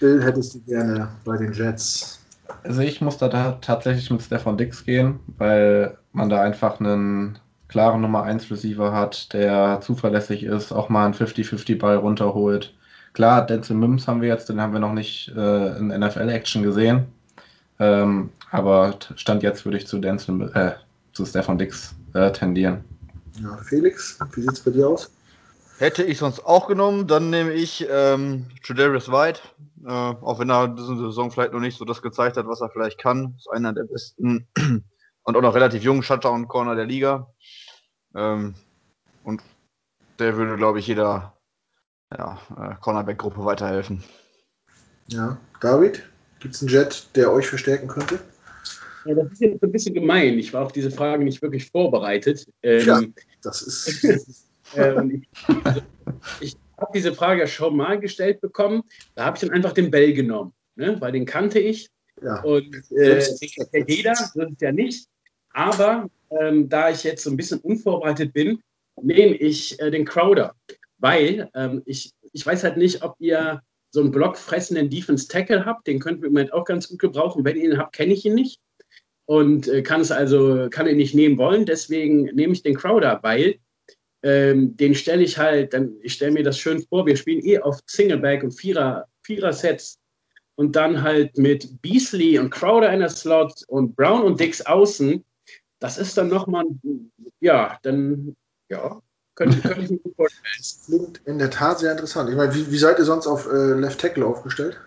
[0.00, 2.20] Bill hättest du gerne bei den Jets?
[2.62, 3.28] Also ich muss da
[3.60, 7.38] tatsächlich mit Stefan Dix gehen, weil man da einfach einen
[7.68, 12.74] klaren Nummer 1 Receiver hat, der zuverlässig ist, auch mal einen 50-50 Ball runterholt.
[13.12, 17.06] Klar, Denzel Mims haben wir jetzt, den haben wir noch nicht äh, in NFL-Action gesehen.
[17.78, 20.72] Ähm, aber Stand jetzt würde ich zu Denzel, äh,
[21.12, 22.84] zu Stefan Dix äh, tendieren.
[23.42, 25.10] Ja, Felix, wie sieht es bei dir aus?
[25.78, 29.40] Hätte ich sonst auch genommen, dann nehme ich ähm, Jadarius White.
[29.84, 32.70] Äh, auch wenn er diese Saison vielleicht noch nicht so das gezeigt hat, was er
[32.70, 33.34] vielleicht kann.
[33.36, 34.48] Ist einer der besten
[35.22, 37.30] und auch noch relativ jungen Shutdown-Corner der Liga.
[38.14, 38.54] Ähm,
[39.22, 39.42] und
[40.18, 41.36] der würde, glaube ich, jeder
[42.16, 44.02] ja, äh, Cornerback-Gruppe weiterhelfen.
[45.08, 46.04] Ja, David,
[46.40, 48.18] gibt es einen Jet, der euch verstärken könnte?
[49.04, 50.38] Ja, das ist jetzt ein bisschen gemein.
[50.38, 52.46] Ich war auf diese Frage nicht wirklich vorbereitet.
[52.62, 53.00] Ähm, ja,
[53.42, 54.42] das ist.
[54.74, 55.20] Äh,
[56.40, 58.82] ich, habe diese Frage ja schon mal gestellt bekommen.
[59.14, 61.00] Da habe ich dann einfach den Bell genommen, ne?
[61.00, 61.88] weil den kannte ich.
[62.22, 62.42] Ja.
[62.42, 65.08] Und äh, ja jeder, so ist ja nicht.
[65.50, 68.60] Aber ähm, da ich jetzt so ein bisschen unvorbereitet bin,
[69.00, 70.54] nehme ich äh, den Crowder.
[70.98, 75.86] Weil ähm, ich, ich weiß halt nicht, ob ihr so einen blockfressenden Defense Tackle habt.
[75.86, 77.44] Den könnten wir im Moment auch ganz gut gebrauchen.
[77.44, 78.60] Wenn ihr ihn habt, kenne ich ihn nicht.
[79.26, 81.66] Und äh, kann es also, kann ihn nicht nehmen wollen.
[81.66, 83.56] Deswegen nehme ich den Crowder, weil
[84.22, 87.58] ähm, den stelle ich halt, dann, ich stelle mir das schön vor, wir spielen eh
[87.58, 89.98] auf Singleback und Vierer, Vierer-Sets
[90.56, 95.24] und dann halt mit Beasley und Crowder in der Slot und Brown und Dix außen.
[95.78, 96.64] Das ist dann nochmal,
[97.40, 98.34] ja, dann,
[98.68, 99.00] ja,
[99.34, 100.44] könnte, könnte ich mir gut vorstellen.
[100.58, 102.30] Das klingt in der Tat sehr interessant.
[102.30, 104.80] Ich meine, wie, wie seid ihr sonst auf äh, Left Tackle aufgestellt?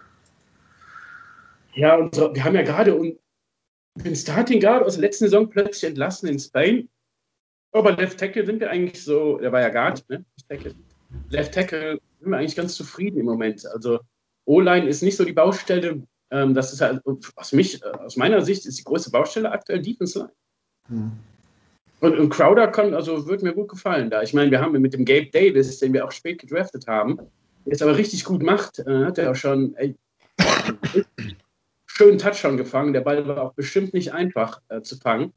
[1.76, 3.00] Ja, unsere, wir haben ja gerade
[3.96, 6.90] den Starting Guard aus der letzten Saison plötzlich entlassen in Spain.
[7.72, 10.26] Aber Left Tackle sind wir eigentlich so, der war ja Guard, ne?
[11.30, 13.65] Left Tackle sind wir eigentlich ganz zufrieden im Moment.
[13.67, 13.99] Also
[14.45, 16.03] O-Line ist nicht so die Baustelle.
[16.32, 17.01] Ähm, das ist halt,
[17.36, 20.32] aus, mich, äh, aus meiner Sicht ist die größte Baustelle aktuell Defense Line.
[20.88, 21.11] Hm.
[22.01, 24.22] Und, und, Crowder kann, also wird mir gut gefallen da.
[24.22, 27.17] Ich meine, wir haben mit dem Gabe Davis, den wir auch spät gedraftet haben,
[27.65, 29.95] der es aber richtig gut macht, äh, hat er auch schon ey,
[31.86, 32.93] schönen Touchdown gefangen.
[32.93, 35.34] Der Ball war auch bestimmt nicht einfach äh, zu fangen.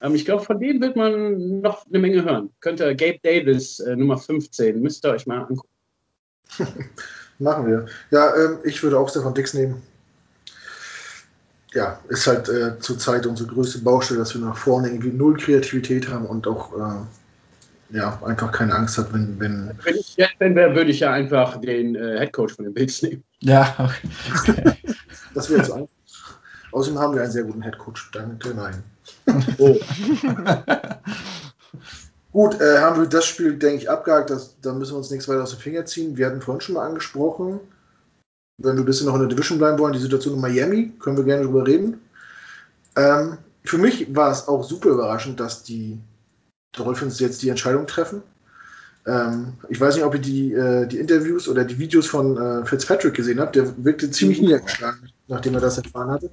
[0.00, 2.50] Ähm, ich glaube, von denen wird man noch eine Menge hören.
[2.60, 5.68] Könnte Gabe Davis, äh, Nummer 15, müsst ihr euch mal angucken.
[7.38, 7.86] Machen wir.
[8.10, 9.82] Ja, ähm, ich würde auch Stefan Dix nehmen.
[11.74, 16.08] Ja, ist halt äh, zurzeit unsere größte Baustelle, dass wir nach vorne irgendwie null Kreativität
[16.08, 19.38] haben und auch äh, ja, einfach keine Angst hat, wenn.
[19.38, 23.02] Wenn, wenn ich Fan wäre, würde ich ja einfach den äh, Headcoach von den Bills
[23.02, 23.22] nehmen.
[23.40, 24.74] Ja, okay.
[25.34, 25.88] das wäre jetzt einfach.
[26.76, 28.10] Außerdem haben wir einen sehr guten Headcoach.
[28.12, 28.82] Danke, nein.
[29.58, 29.78] Oh.
[32.32, 34.28] Gut, äh, haben wir das Spiel, denke ich, abgehakt.
[34.28, 36.18] Das, da müssen wir uns nichts weiter aus den Finger ziehen.
[36.18, 37.60] Wir hatten vorhin schon mal angesprochen,
[38.58, 41.16] wenn wir ein bisschen noch in der Division bleiben wollen, die Situation in Miami, können
[41.16, 41.98] wir gerne drüber reden.
[42.94, 45.98] Ähm, für mich war es auch super überraschend, dass die
[46.72, 48.22] Dolphins jetzt die Entscheidung treffen.
[49.06, 52.66] Ähm, ich weiß nicht, ob ihr die, äh, die Interviews oder die Videos von äh,
[52.66, 53.56] Fitzpatrick gesehen habt.
[53.56, 56.30] Der wirkte ziemlich niedergeschlagen, nachdem er das erfahren hatte.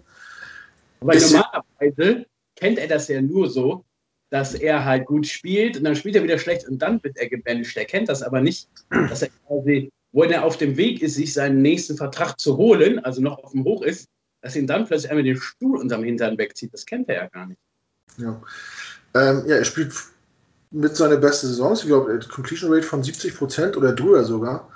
[1.04, 2.26] Aber normalerweise
[2.56, 3.86] kennt er das ja nur so,
[4.30, 7.30] dass er halt gut spielt und dann spielt er wieder schlecht und dann wird er
[7.30, 7.78] gebancht.
[7.78, 11.34] Er kennt das aber nicht, dass er quasi, wo er auf dem Weg ist, sich
[11.34, 14.08] seinen nächsten Vertrag zu holen, also noch auf dem Hoch ist,
[14.42, 16.74] dass ihn dann plötzlich einmal den Stuhl unterm Hintern wegzieht.
[16.74, 17.60] Das kennt er ja gar nicht.
[18.18, 18.42] Ja,
[19.14, 19.94] ähm, ja er spielt
[20.72, 24.70] mit seiner besten Saison, ich glaube, Completion Rate von 70 Prozent oder drüber sogar.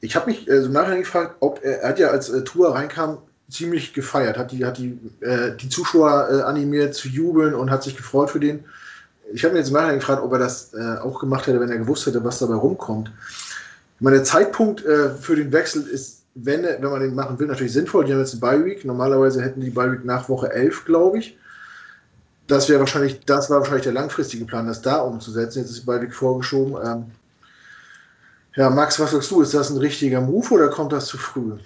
[0.00, 3.22] Ich habe mich äh, nachher gefragt, ob er, er hat ja als äh, Tour reinkam,
[3.48, 7.82] ziemlich gefeiert, hat die, hat die, äh, die Zuschauer äh, animiert zu jubeln und hat
[7.82, 8.64] sich gefreut für den
[9.32, 11.70] ich habe mir jetzt im Nachhinein gefragt, ob er das äh, auch gemacht hätte, wenn
[11.70, 13.10] er gewusst hätte, was dabei rumkommt.
[13.96, 17.48] Ich meine, der Zeitpunkt äh, für den Wechsel ist, wenn, wenn man den machen will,
[17.48, 18.04] natürlich sinnvoll.
[18.04, 18.84] Die haben jetzt eine Bye-Week.
[18.84, 21.36] Normalerweise hätten die Bye-Week nach Woche 11, glaube ich.
[22.46, 25.60] Das wäre wahrscheinlich, das war wahrscheinlich der langfristige Plan, das da umzusetzen.
[25.60, 26.76] Jetzt ist die Bye-Week vorgeschoben.
[26.82, 27.04] Ähm,
[28.54, 29.42] ja, Max, was sagst du?
[29.42, 31.58] Ist das ein richtiger Move oder kommt das zu früh?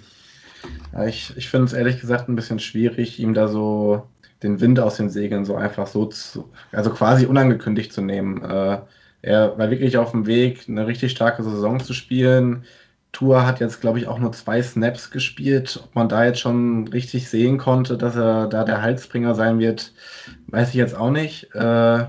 [1.05, 4.07] Ich ich finde es ehrlich gesagt ein bisschen schwierig, ihm da so
[4.43, 8.43] den Wind aus den Segeln so einfach so zu, also quasi unangekündigt zu nehmen.
[8.43, 8.79] Äh,
[9.21, 12.65] er war wirklich auf dem Weg, eine richtig starke Saison zu spielen.
[13.13, 15.79] Tour hat jetzt, glaube ich, auch nur zwei Snaps gespielt.
[15.83, 19.93] Ob man da jetzt schon richtig sehen konnte, dass er da der Halsbringer sein wird,
[20.47, 21.53] weiß ich jetzt auch nicht.
[21.55, 22.05] Äh,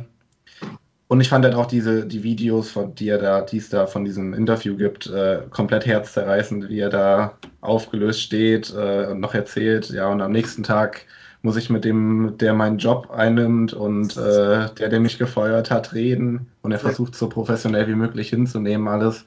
[1.08, 3.86] und ich fand halt auch diese, die Videos, von, die er da, die es da
[3.86, 9.34] von diesem Interview gibt, äh, komplett herzzerreißend, wie er da aufgelöst steht äh, und noch
[9.34, 11.06] erzählt, ja, und am nächsten Tag
[11.42, 15.92] muss ich mit dem, der meinen Job einnimmt und äh, der, der mich gefeuert hat,
[15.92, 16.46] reden.
[16.62, 19.26] Und er versucht so professionell wie möglich hinzunehmen alles.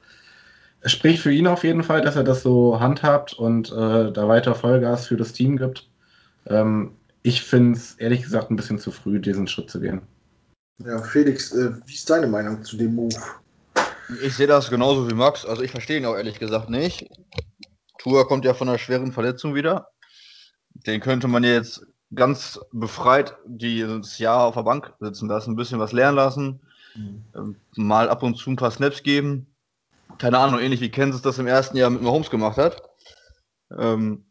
[0.80, 4.26] Es spricht für ihn auf jeden Fall, dass er das so handhabt und äh, da
[4.26, 5.88] weiter Vollgas für das Team gibt.
[6.46, 6.90] Ähm,
[7.22, 10.02] ich finde es ehrlich gesagt ein bisschen zu früh, diesen Schritt zu gehen.
[10.78, 13.16] Ja, Felix, äh, wie ist deine Meinung zu dem Move?
[14.22, 15.44] Ich sehe das genauso wie Max.
[15.44, 17.08] Also ich verstehe ihn auch ehrlich gesagt nicht.
[17.98, 19.88] Tour kommt ja von einer schweren Verletzung wieder.
[20.86, 25.80] Den könnte man jetzt ganz befreit dieses Jahr auf der Bank sitzen lassen, ein bisschen
[25.80, 26.60] was lernen lassen,
[26.94, 27.56] mhm.
[27.76, 29.46] mal ab und zu ein paar Snaps geben.
[30.18, 32.82] Keine Ahnung, ähnlich wie Kansas das im ersten Jahr mit Mahomes gemacht hat.
[33.76, 34.24] Ähm,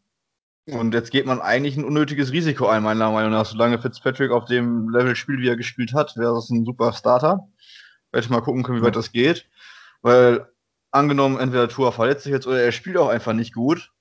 [0.70, 3.46] und jetzt geht man eigentlich ein unnötiges Risiko ein, meiner Meinung nach.
[3.46, 7.48] Solange Fitzpatrick auf dem Level spielt, wie er gespielt hat, wäre das ein super Starter.
[8.12, 9.46] Werde ich mal gucken können, wie weit das geht.
[10.02, 10.48] Weil
[10.90, 13.92] angenommen, entweder Tour verletzt sich jetzt oder er spielt auch einfach nicht gut,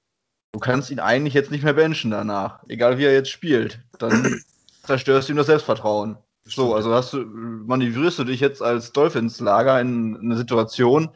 [0.57, 3.79] Du kannst ihn eigentlich jetzt nicht mehr benchen danach, egal wie er jetzt spielt.
[3.99, 4.41] Dann
[4.83, 6.17] zerstörst du ihm das Selbstvertrauen.
[6.45, 11.09] So, also hast du, manövrierst du dich jetzt als Dolphins-Lager in eine Situation,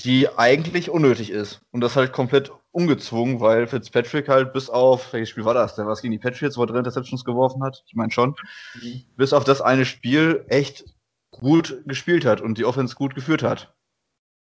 [0.00, 1.60] die eigentlich unnötig ist.
[1.70, 5.86] Und das halt komplett ungezwungen, weil Fitzpatrick halt bis auf, welches Spiel war das Der
[5.86, 7.82] Was gegen die Patriots, wo er drei Interceptions geworfen hat?
[7.88, 8.36] Ich meine schon.
[8.80, 9.02] Mhm.
[9.16, 10.84] Bis auf das eine Spiel echt
[11.32, 13.74] gut gespielt hat und die Offense gut geführt hat.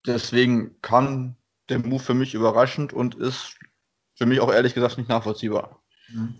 [0.05, 1.35] Deswegen kann
[1.69, 3.55] der Move für mich überraschend und ist
[4.15, 5.81] für mich auch ehrlich gesagt nicht nachvollziehbar.
[6.09, 6.35] Mhm.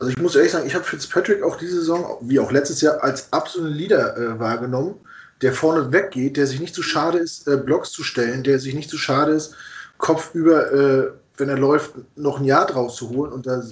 [0.00, 3.02] Also ich muss ehrlich sagen, ich habe Fitzpatrick auch diese Saison, wie auch letztes Jahr,
[3.02, 4.96] als absoluten Leader äh, wahrgenommen,
[5.42, 8.74] der vorne weggeht, der sich nicht zu schade ist, äh, Blocks zu stellen, der sich
[8.74, 9.54] nicht zu schade ist,
[10.00, 13.62] Kopf über, äh, wenn er läuft, noch ein Jahr draus zu holen und da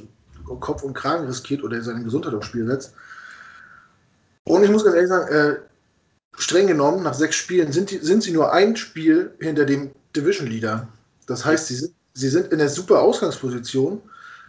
[0.60, 2.94] Kopf und Kragen riskiert oder seine Gesundheit aufs Spiel setzt.
[4.44, 5.56] Und ich muss ganz ehrlich sagen, äh,
[6.38, 10.46] streng genommen, nach sechs Spielen sind, die, sind sie nur ein Spiel hinter dem Division
[10.46, 10.88] Leader.
[11.26, 14.00] Das heißt, sie sind, sie sind in der super Ausgangsposition.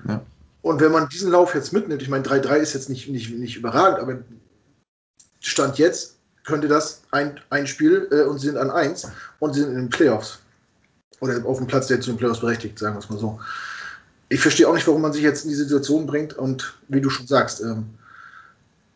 [0.07, 0.21] Ja.
[0.61, 3.57] Und wenn man diesen Lauf jetzt mitnimmt, ich meine, 3-3 ist jetzt nicht, nicht, nicht
[3.57, 4.19] überragend, aber
[5.41, 6.15] Stand jetzt
[6.45, 9.07] könnte das ein, ein Spiel äh, und sie sind an 1
[9.39, 10.39] und sie sind in den Playoffs.
[11.20, 13.39] Oder auf dem Platz, der zu den Playoffs berechtigt, sagen wir es mal so.
[14.30, 17.09] Ich verstehe auch nicht, warum man sich jetzt in die Situation bringt und wie du
[17.09, 17.86] schon sagst, ähm,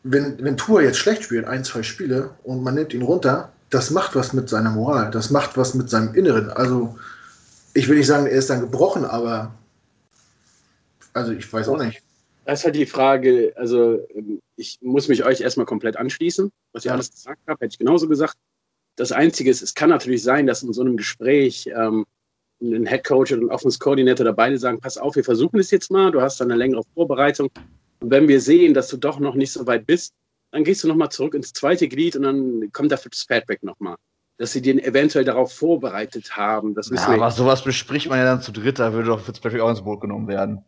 [0.04, 3.90] wenn, wenn Tour jetzt schlecht spielt, ein, zwei Spiele und man nimmt ihn runter, das
[3.90, 6.50] macht was mit seiner Moral, das macht was mit seinem Inneren.
[6.52, 6.98] Also,
[7.74, 9.54] ich will nicht sagen, er ist dann gebrochen, aber
[11.14, 12.04] also ich weiß auch nicht.
[12.46, 14.06] Das ist halt die Frage, also
[14.58, 16.52] ich muss mich euch erstmal komplett anschließen.
[16.74, 16.96] Was ihr ja.
[16.96, 18.36] alles gesagt habt, hätte ich genauso gesagt.
[18.96, 22.06] Das Einzige ist, es kann natürlich sein, dass in so einem Gespräch ähm,
[22.64, 25.72] ein Head Coach und ein Offense Coordinator oder beide sagen, pass auf, wir versuchen es
[25.72, 27.50] jetzt mal, du hast dann eine längere Vorbereitung.
[28.00, 30.14] Und wenn wir sehen, dass du doch noch nicht so weit bist,
[30.52, 33.96] dann gehst du nochmal zurück ins zweite Glied und dann kommt dafür das Fatback nochmal.
[34.38, 36.74] Dass sie den eventuell darauf vorbereitet haben.
[36.74, 39.70] Das ja, aber sowas bespricht man ja dann zu dritt, da würde doch Fitzpatrick auch
[39.70, 40.64] ins Boot genommen werden.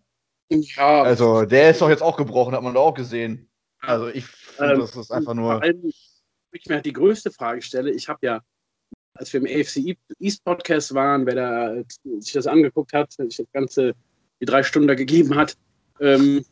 [0.49, 1.01] Ja.
[1.01, 3.49] Also, der ist doch jetzt auch gebrochen, hat man doch auch gesehen.
[3.79, 5.53] Also, ich finde, ähm, das ist einfach nur.
[5.53, 5.91] Vor allem,
[6.51, 8.41] ich mir halt die größte Frage stelle, ich habe ja
[9.15, 11.83] als wir im AFC East Podcast waren, wer da
[12.19, 13.93] sich das angeguckt hat, sich das Ganze
[14.41, 15.57] die drei Stunden da gegeben hat,
[15.99, 16.45] ähm,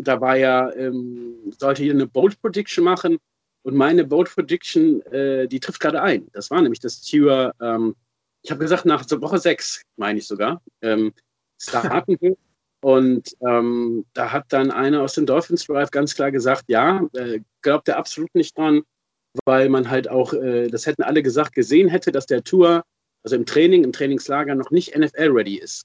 [0.00, 3.18] da war ja, ähm, sollte hier eine Bold Prediction machen
[3.62, 6.28] und meine Bold Prediction, äh, die trifft gerade ein.
[6.32, 7.96] Das war nämlich das Tour, ähm,
[8.42, 11.12] ich habe gesagt, nach Woche 6, meine ich sogar, ähm,
[11.58, 12.36] starten wir.
[12.82, 17.40] Und ähm, da hat dann einer aus dem Dolphins Drive ganz klar gesagt, ja, äh,
[17.60, 18.84] glaubt er absolut nicht dran,
[19.44, 22.84] weil man halt auch, äh, das hätten alle gesagt, gesehen hätte, dass der Tour,
[23.22, 25.84] also im Training, im Trainingslager noch nicht NFL-ready ist.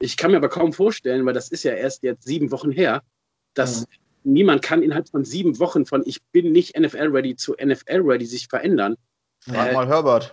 [0.00, 3.02] Ich kann mir aber kaum vorstellen, weil das ist ja erst jetzt sieben Wochen her,
[3.54, 4.32] dass mhm.
[4.32, 8.96] niemand kann innerhalb von sieben Wochen von ich bin nicht NFL-ready zu NFL-ready sich verändern.
[9.40, 10.32] Frag äh, mal Herbert.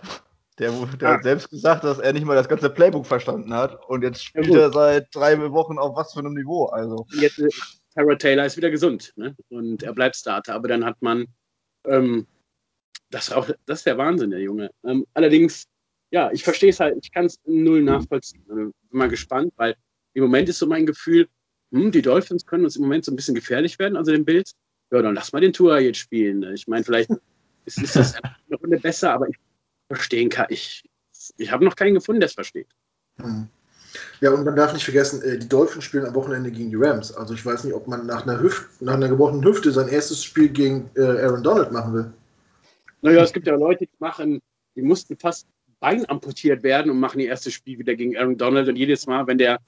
[0.58, 1.12] Der, der ah.
[1.14, 4.48] hat selbst gesagt, dass er nicht mal das ganze Playbook verstanden hat und jetzt spielt
[4.48, 6.66] ja, er seit drei Wochen auf was für einem Niveau.
[6.66, 7.06] Also.
[7.12, 7.48] Jetzt, äh,
[7.94, 9.36] Tara Taylor ist wieder gesund ne?
[9.50, 11.26] und er bleibt Starter, aber dann hat man
[11.84, 12.26] ähm,
[13.10, 13.34] das,
[13.66, 14.70] das ist der Wahnsinn, der Junge.
[14.84, 15.66] Ähm, allerdings,
[16.10, 18.44] ja, ich verstehe es halt, ich kann es null nachvollziehen.
[18.48, 19.76] Also, bin mal gespannt, weil
[20.14, 21.28] im Moment ist so mein Gefühl,
[21.72, 24.50] hm, die Dolphins können uns im Moment so ein bisschen gefährlich werden, also den Bild.
[24.90, 26.42] Ja, dann lass mal den Tour jetzt spielen.
[26.54, 27.10] Ich meine, vielleicht
[27.66, 29.36] ist, ist das eine Runde besser, aber ich
[29.88, 30.46] verstehen kann.
[30.50, 30.84] Ich,
[31.36, 32.68] ich habe noch keinen gefunden, der es versteht.
[33.20, 33.48] Hm.
[34.20, 37.12] Ja, und man darf nicht vergessen, äh, die Dolphins spielen am Wochenende gegen die Rams.
[37.12, 40.22] Also ich weiß nicht, ob man nach einer, Hüft, nach einer gebrochenen Hüfte sein erstes
[40.22, 42.12] Spiel gegen äh, Aaron Donald machen will.
[43.02, 44.40] Naja, es gibt ja Leute, die machen,
[44.74, 45.46] die mussten fast
[45.80, 48.68] Bein amputiert werden und machen ihr erstes Spiel wieder gegen Aaron Donald.
[48.68, 49.60] Und jedes Mal, wenn der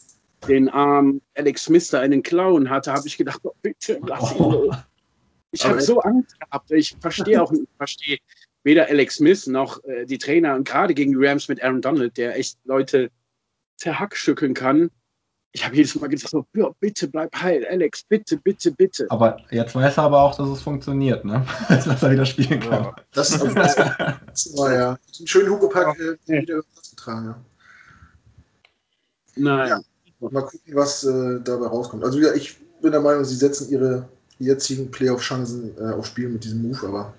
[0.49, 4.33] den Arm Alex Smith da in den Klauen hatte, habe ich gedacht, oh, bitte lass
[4.35, 4.41] ihn.
[4.41, 4.75] Oh.
[5.53, 6.71] Ich habe so Angst gehabt.
[6.73, 8.19] Ich verstehe auch nicht, verstehe
[8.65, 12.17] weder Alex Smith noch äh, die Trainer und gerade gegen die Rams mit Aaron Donald,
[12.17, 13.11] der echt Leute
[13.77, 14.91] zerhackstückeln kann
[15.53, 19.07] ich habe jedes Mal gesagt, so, ja, bitte bleib heil, Alex, bitte, bitte, bitte.
[19.11, 21.45] Aber jetzt weiß er aber auch, dass es funktioniert, ne?
[21.69, 22.85] dass er wieder spielen kann.
[22.85, 27.27] Ja, das, ist, das, das war ja ein schönen Hugepack äh, wieder getragen.
[27.27, 27.37] Ja.
[29.37, 29.69] Nein.
[29.69, 29.81] Ja,
[30.21, 32.05] mal gucken, was äh, dabei rauskommt.
[32.05, 36.45] Also ja, ich bin der Meinung, sie setzen ihre jetzigen Playoff-Chancen äh, aufs Spiel mit
[36.45, 37.15] diesem Move, aber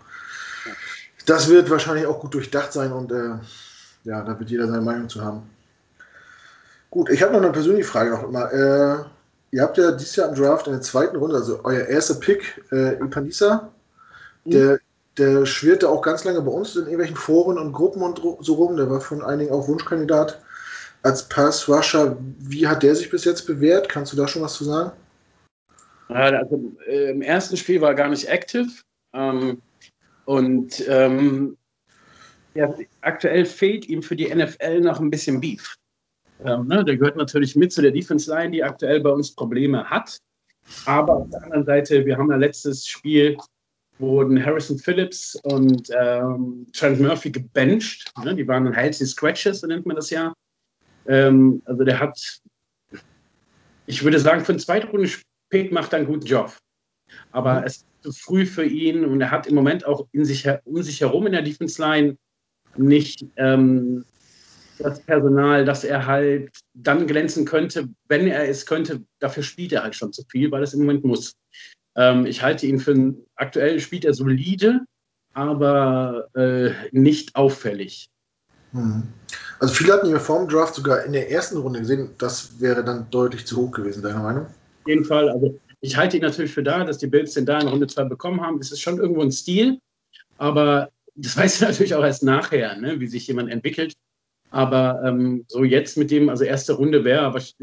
[1.26, 3.36] das wird wahrscheinlich auch gut durchdacht sein und äh,
[4.04, 5.44] ja, da wird jeder seine Meinung zu haben.
[6.92, 8.52] Gut, ich habe noch eine persönliche Frage noch immer.
[8.52, 12.16] Äh, ihr habt ja dieses Jahr im Draft in der zweiten Runde, also euer erster
[12.16, 13.72] Pick, äh, Ipanisa,
[14.44, 14.52] mhm.
[14.52, 14.80] der,
[15.18, 18.76] der schwirrte auch ganz lange bei uns in irgendwelchen Foren und Gruppen und so rum.
[18.76, 20.42] Der war von einigen auch Wunschkandidat
[21.02, 22.18] als Pass-Rusher.
[22.40, 23.88] Wie hat der sich bis jetzt bewährt?
[23.88, 24.92] Kannst du da schon was zu sagen?
[26.10, 28.70] Also, äh, Im ersten Spiel war er gar nicht active.
[29.14, 29.62] Ähm,
[30.26, 31.58] und ähm,
[32.54, 35.78] ja, aktuell fehlt ihm für die NFL noch ein bisschen Beef.
[36.46, 39.84] Ähm, ne, der gehört natürlich mit zu der Defense Line, die aktuell bei uns Probleme
[39.90, 40.20] hat.
[40.86, 43.38] Aber auf der anderen Seite, wir haben ja letztes Spiel,
[44.00, 48.12] wurden Harrison Phillips und ähm, Trent Murphy gebencht.
[48.24, 50.34] Ne, die waren healthy Scratches, so nennt man das ja.
[51.08, 52.42] Ähm, also der hat,
[53.86, 56.56] ich würde sagen, für einen Zweitrunden-Pick macht er einen guten Job.
[57.32, 57.66] Aber mhm.
[57.66, 60.82] es ist zu früh für ihn und er hat im Moment auch in sich, um
[60.82, 62.18] sich herum in der Defense Line
[62.78, 64.06] nicht ähm,
[64.82, 69.02] das Personal, dass er halt dann glänzen könnte, wenn er es könnte.
[69.20, 71.34] Dafür spielt er halt schon zu viel, weil es im Moment muss.
[71.96, 74.82] Ähm, ich halte ihn für aktuell spielt er solide,
[75.34, 78.10] aber äh, nicht auffällig.
[78.72, 79.04] Hm.
[79.60, 82.12] Also viele hatten ihn vor dem Draft sogar in der ersten Runde gesehen.
[82.18, 84.46] Das wäre dann deutlich zu hoch gewesen, deiner Meinung?
[84.46, 85.30] Auf jeden Fall.
[85.30, 88.06] Also ich halte ihn natürlich für da, dass die Bills den da in Runde 2
[88.06, 88.60] bekommen haben.
[88.60, 89.80] Es ist schon irgendwo ein Stil,
[90.38, 93.94] aber das weißt du natürlich auch erst nachher, ne, wie sich jemand entwickelt.
[94.52, 97.56] Aber ähm, so jetzt mit dem, also erste Runde wäre, aber ich,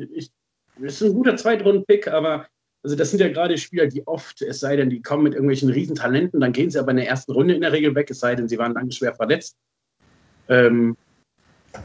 [0.80, 2.46] ist ein guter Zweitrunden-Pick, aber
[2.82, 5.68] also das sind ja gerade Spieler, die oft, es sei denn, die kommen mit irgendwelchen
[5.68, 8.34] Riesentalenten, dann gehen sie aber in der ersten Runde in der Regel weg, es sei
[8.34, 9.56] denn, sie waren lange schwer verletzt.
[10.48, 10.96] Ähm,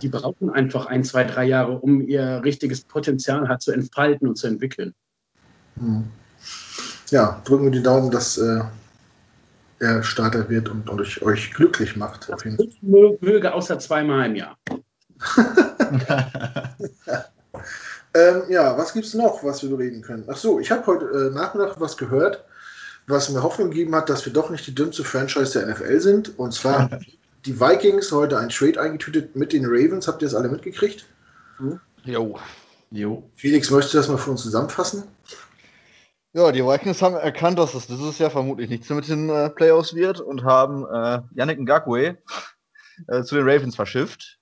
[0.01, 4.37] die brauchen einfach ein, zwei, drei Jahre, um ihr richtiges Potenzial halt zu entfalten und
[4.37, 4.93] zu entwickeln.
[5.75, 6.05] Hm.
[7.09, 8.61] Ja, drücken wir die Daumen, dass äh,
[9.79, 12.31] er Starter wird und, und euch, euch glücklich macht.
[12.31, 13.17] Auf jeden Fall.
[13.19, 14.57] Möge außer zweimal im Jahr.
[18.13, 20.25] ähm, ja, was gibt es noch, was wir bereden können?
[20.27, 22.43] Ach so, ich habe heute äh, Nachmittag was gehört,
[23.07, 26.37] was mir Hoffnung gegeben hat, dass wir doch nicht die dümmste Franchise der NFL sind.
[26.39, 26.89] Und zwar
[27.45, 30.07] die Vikings heute ein Trade eingetütet mit den Ravens.
[30.07, 31.05] Habt ihr das alle mitgekriegt?
[32.03, 32.39] Jo.
[32.91, 33.23] jo.
[33.35, 35.03] Felix, möchtest du das mal für uns zusammenfassen?
[36.35, 39.93] Ja, die Vikings haben erkannt, dass es dieses Jahr vermutlich nichts mit den äh, Playoffs
[39.93, 42.17] wird und haben äh, Yannick Ngakwe
[43.07, 44.39] äh, zu den Ravens verschifft.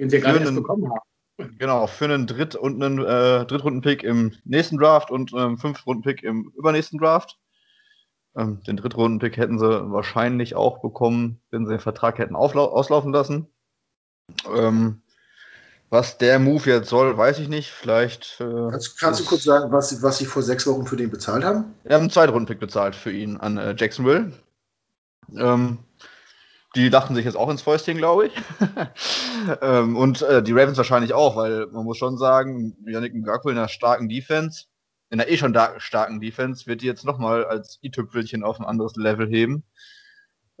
[0.00, 1.00] Den sie gerade erst bekommen haben.
[1.58, 6.52] Genau, für einen Dritt- und einen äh, Drittrunden-Pick im nächsten Draft und einen Fünftrunden-Pick im
[6.56, 7.38] übernächsten Draft.
[8.36, 13.48] Ähm, den Drittrunden-Pick hätten sie wahrscheinlich auch bekommen, wenn sie den Vertrag hätten auslaufen lassen.
[14.54, 15.02] Ähm,
[15.88, 17.70] was der Move jetzt soll, weiß ich nicht.
[17.70, 18.40] Vielleicht.
[18.40, 21.44] Äh, kannst, kannst du kurz sagen, was, was sie vor sechs Wochen für den bezahlt
[21.44, 21.74] haben?
[21.82, 24.32] Wir haben einen Zweitrunden-Pick bezahlt für ihn an äh, Jacksonville.
[25.36, 25.78] Ähm,
[26.76, 28.32] die lachten sich jetzt auch ins Fäustchen, glaube ich.
[29.62, 33.58] ähm, und äh, die Ravens wahrscheinlich auch, weil man muss schon sagen, Yannick Ngakwe in
[33.58, 34.66] einer starken Defense,
[35.10, 38.94] in einer eh schon starken Defense, wird die jetzt nochmal als i-Tüpfelchen auf ein anderes
[38.94, 39.64] Level heben.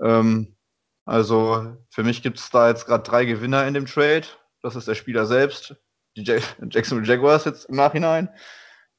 [0.00, 0.56] Ähm,
[1.04, 4.26] also für mich gibt es da jetzt gerade drei Gewinner in dem Trade.
[4.62, 5.76] Das ist der Spieler selbst,
[6.16, 6.24] die
[6.70, 8.28] Jacksonville Jaguars jetzt im Nachhinein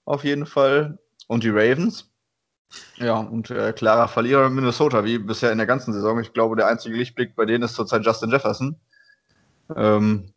[0.05, 2.11] auf jeden Fall und die Ravens.
[2.97, 6.19] Ja, und äh, klarer Verlierer Minnesota, wie bisher in der ganzen Saison.
[6.22, 8.76] Ich glaube, der einzige Lichtblick bei denen ist zurzeit Justin Jefferson.
[9.76, 10.34] Ähm,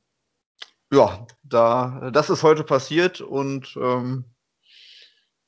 [0.92, 4.24] ja, da, das ist heute passiert und ähm,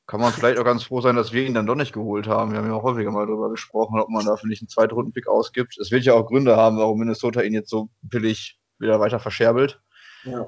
[0.06, 2.52] kann man vielleicht auch ganz froh sein, dass wir ihn dann doch nicht geholt haben.
[2.52, 5.78] Wir haben ja auch häufiger mal darüber gesprochen, ob man dafür nicht einen Zweitrunden-Pick ausgibt.
[5.78, 9.80] Es wird ja auch Gründe haben, warum Minnesota ihn jetzt so billig wieder weiter verscherbelt.
[10.24, 10.46] Ja.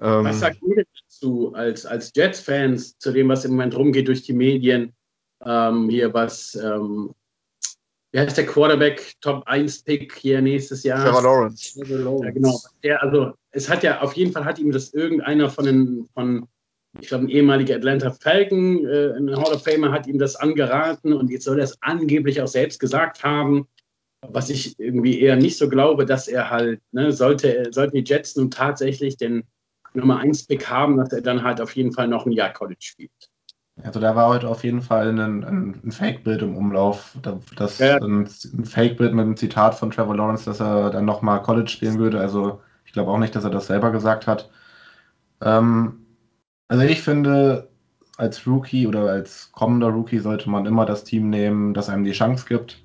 [0.00, 4.22] Ähm, was sagt ihr dazu als, als Jets-Fans zu dem, was im Moment rumgeht durch
[4.22, 4.94] die Medien?
[5.44, 7.14] Ähm, hier was, ähm,
[8.12, 11.04] wie heißt der Quarterback, Top 1 Pick hier nächstes Jahr?
[11.04, 11.80] Trevor Lawrence.
[11.80, 12.24] Trevor Lawrence.
[12.26, 12.60] Ja, genau.
[12.82, 16.46] Der, also, es hat ja auf jeden Fall hat ihm das irgendeiner von den, von,
[17.00, 21.12] ich glaube, ein ehemaliger Atlanta Falcon, äh, ein Hall of Famer, hat ihm das angeraten
[21.12, 23.66] und jetzt soll er es angeblich auch selbst gesagt haben.
[24.28, 28.36] Was ich irgendwie eher nicht so glaube, dass er halt, ne, sollte, sollten die Jets
[28.36, 29.42] nun tatsächlich den
[29.94, 32.80] Nummer 1 Pick haben, dass er dann halt auf jeden Fall noch ein Jahr College
[32.80, 33.31] spielt.
[33.84, 37.16] Also da war heute auf jeden Fall ein, ein, ein Fake-Bild im Umlauf.
[37.56, 37.96] Das, ja.
[37.96, 41.98] ein, ein Fake-Bild mit einem Zitat von Trevor Lawrence, dass er dann nochmal College spielen
[41.98, 42.20] würde.
[42.20, 44.50] Also ich glaube auch nicht, dass er das selber gesagt hat.
[45.40, 46.06] Ähm,
[46.68, 47.70] also ich finde,
[48.16, 52.12] als Rookie oder als kommender Rookie sollte man immer das Team nehmen, das einem die
[52.12, 52.82] Chance gibt.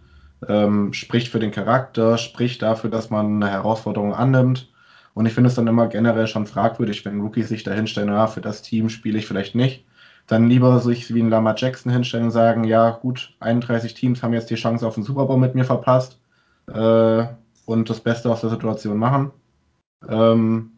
[0.47, 4.71] Ähm, spricht für den Charakter, spricht dafür, dass man eine Herausforderung annimmt.
[5.13, 8.27] Und ich finde es dann immer generell schon fragwürdig, wenn Rookies sich da hinstellen, ja,
[8.27, 9.83] für das Team spiele ich vielleicht nicht
[10.27, 14.33] dann lieber sich wie ein Lama Jackson hinstellen und sagen, ja gut, 31 Teams haben
[14.33, 16.19] jetzt die Chance auf den Super Bowl mit mir verpasst
[16.67, 17.25] äh,
[17.65, 19.31] und das Beste aus der Situation machen.
[20.07, 20.71] Ähm,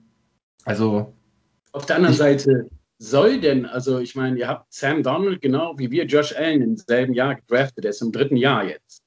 [0.66, 1.14] also
[1.72, 2.70] auf der anderen Seite
[3.00, 6.78] soll denn, also ich meine, ihr habt Sam Donald genau wie wir Josh Allen im
[6.78, 9.02] selben Jahr gedraftet, der ist im dritten Jahr jetzt.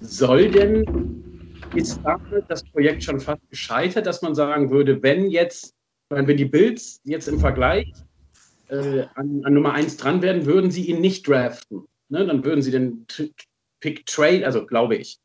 [0.00, 5.74] Soll denn, ist damit das Projekt schon fast gescheitert, dass man sagen würde, wenn jetzt,
[6.10, 7.92] wenn die Bills jetzt im Vergleich
[8.68, 11.86] äh, an, an, Nummer 1 dran werden, würden sie ihn nicht draften.
[12.08, 12.26] Ne?
[12.26, 13.06] Dann würden sie den
[13.80, 15.18] Pick trade, also glaube ich,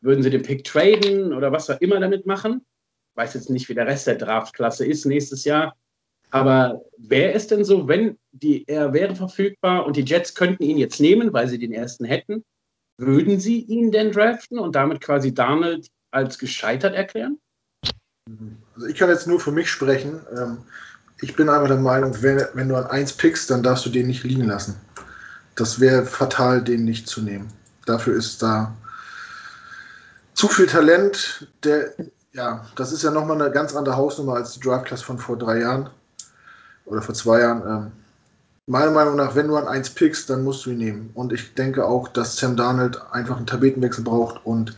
[0.00, 2.64] würden sie den Pick traden oder was auch immer damit machen.
[3.14, 5.76] Weiß jetzt nicht, wie der Rest der Draftklasse ist nächstes Jahr.
[6.30, 10.78] Aber wäre es denn so, wenn die, er wäre verfügbar und die Jets könnten ihn
[10.78, 12.42] jetzt nehmen, weil sie den ersten hätten,
[12.96, 17.38] würden sie ihn denn draften und damit quasi Donald als gescheitert erklären?
[18.74, 20.20] Also ich kann jetzt nur für mich sprechen.
[20.34, 20.58] Ähm,
[21.22, 24.08] ich bin einfach der Meinung, wenn, wenn du an 1 pickst, dann darfst du den
[24.08, 24.74] nicht liegen lassen.
[25.54, 27.48] Das wäre fatal, den nicht zu nehmen.
[27.86, 28.74] Dafür ist da
[30.34, 31.46] zu viel Talent.
[31.62, 31.92] Der,
[32.32, 35.38] ja, das ist ja nochmal eine ganz andere Hausnummer als die Draft Class von vor
[35.38, 35.90] drei Jahren
[36.86, 37.62] oder vor zwei Jahren.
[37.66, 37.92] Ähm,
[38.66, 41.10] meiner Meinung nach, wenn du an 1 pickst, dann musst du ihn nehmen.
[41.14, 44.76] Und ich denke auch, dass Sam Darnold einfach einen Tapetenwechsel braucht und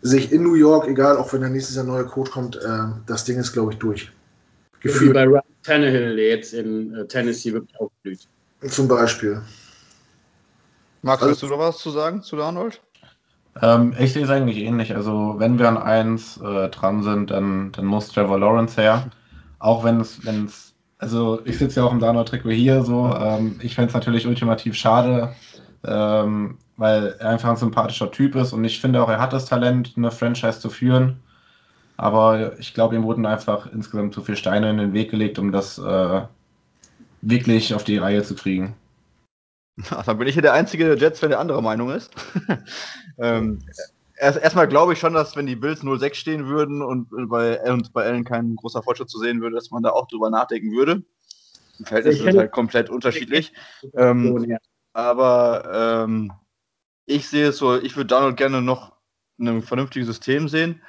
[0.00, 3.24] sich in New York, egal auch wenn der nächstes Jahr neuer Coach kommt, äh, das
[3.24, 4.10] Ding ist, glaube ich, durch.
[4.80, 5.10] Gefühlt.
[5.10, 8.28] Wie bei Tannehill, jetzt in äh, Tennessee wirklich aufblüht.
[8.68, 9.42] Zum Beispiel.
[11.02, 12.80] Max, also, hast du noch was zu sagen zu Arnold?
[13.60, 14.94] Ähm, ich sehe es eigentlich ähnlich.
[14.94, 19.10] Also, wenn wir an 1 äh, dran sind, dann, dann muss Trevor Lawrence her.
[19.58, 23.14] Auch wenn es, wenn es, also ich sitze ja auch im Darnold-Trikot hier so.
[23.14, 25.34] Ähm, ich fände es natürlich ultimativ schade,
[25.84, 29.46] ähm, weil er einfach ein sympathischer Typ ist und ich finde auch, er hat das
[29.46, 31.20] Talent, eine Franchise zu führen.
[31.96, 35.52] Aber ich glaube, ihm wurden einfach insgesamt zu viele Steine in den Weg gelegt, um
[35.52, 36.22] das äh,
[37.20, 38.74] wirklich auf die Reihe zu kriegen.
[39.90, 42.10] Ach, dann bin ich hier der einzige Jets-Fan, der anderer Meinung ist.
[43.18, 43.60] ähm,
[44.16, 47.92] erst, erstmal glaube ich schon, dass wenn die Bills 0-6 stehen würden und bei, und
[47.92, 51.02] bei Allen kein großer Fortschritt zu sehen würde, dass man da auch drüber nachdenken würde.
[51.78, 53.52] Die Verhältnisse sind halt komplett unterschiedlich.
[53.94, 54.58] Ähm,
[54.92, 56.32] aber ähm,
[57.06, 58.92] ich sehe es so, ich würde Donald gerne noch
[59.38, 60.82] in einem vernünftigen System sehen.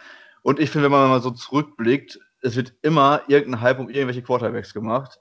[0.43, 4.21] Und ich finde, wenn man mal so zurückblickt, es wird immer irgendein Hype um irgendwelche
[4.21, 5.19] Quarterbacks gemacht,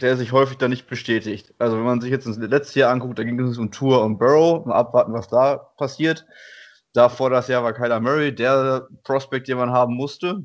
[0.00, 1.54] der sich häufig dann nicht bestätigt.
[1.58, 4.18] Also wenn man sich jetzt das letzte Jahr anguckt, da ging es um Tour und
[4.18, 6.26] Burrow, mal abwarten, was da passiert.
[6.92, 10.44] Davor das Jahr war Kyler Murray, der Prospect, den man haben musste.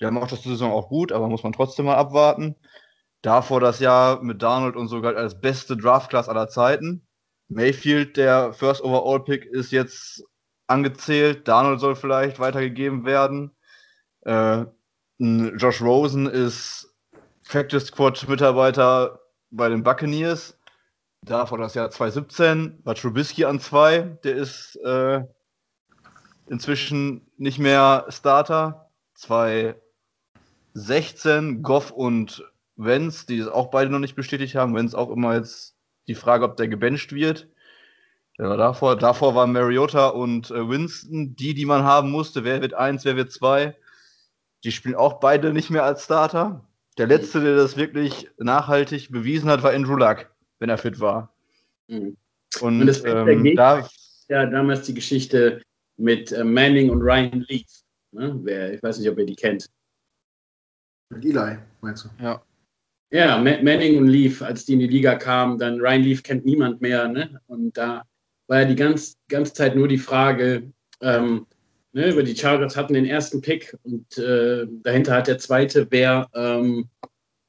[0.00, 2.56] Der macht das Saison auch gut, aber muss man trotzdem mal abwarten.
[3.22, 7.06] Davor das Jahr mit Darnold und sogar als beste Draft-Class aller Zeiten.
[7.48, 10.24] Mayfield, der First Overall Pick, ist jetzt
[10.66, 11.48] angezählt.
[11.48, 13.52] Darnold soll vielleicht weitergegeben werden.
[14.22, 14.64] Äh,
[15.18, 16.94] Josh Rosen ist
[17.48, 20.58] Practice Squad Mitarbeiter bei den Buccaneers.
[21.22, 24.02] Davor das Jahr 2017 war Trubisky an zwei.
[24.24, 25.24] Der ist äh,
[26.48, 28.90] inzwischen nicht mehr Starter.
[29.14, 32.44] 2016 Goff und
[32.76, 34.74] Wenz, die es auch beide noch nicht bestätigt haben.
[34.74, 37.48] Wenz auch immer jetzt die Frage, ob der gebencht wird.
[38.38, 38.96] War davor.
[38.96, 42.44] Davor waren Mariota und äh, Winston, die, die man haben musste.
[42.44, 43.74] Wer wird eins, wer wird zwei?
[44.64, 46.66] Die spielen auch beide nicht mehr als Starter.
[46.98, 51.32] Der letzte, der das wirklich nachhaltig bewiesen hat, war Andrew Luck, wenn er fit war.
[51.88, 52.16] Mhm.
[52.60, 53.86] Und, und das ähm, da
[54.28, 55.62] ja damals die Geschichte
[55.96, 57.66] mit äh, Manning und Ryan Leaf.
[58.12, 58.38] Ne?
[58.42, 59.70] Wer, ich weiß nicht, ob ihr die kennt.
[61.10, 62.22] Mit Eli, meinst du?
[62.22, 62.42] Ja.
[63.12, 66.80] Ja, Manning und Leaf, als die in die Liga kamen, dann Ryan Leaf kennt niemand
[66.80, 67.06] mehr.
[67.06, 67.40] Ne?
[67.46, 68.02] Und da
[68.46, 71.46] war ja die ganze, ganze Zeit nur die Frage, ähm,
[71.92, 76.28] ne, über die Chargers hatten den ersten Pick und äh, dahinter hat der zweite, wer,
[76.34, 76.88] ähm,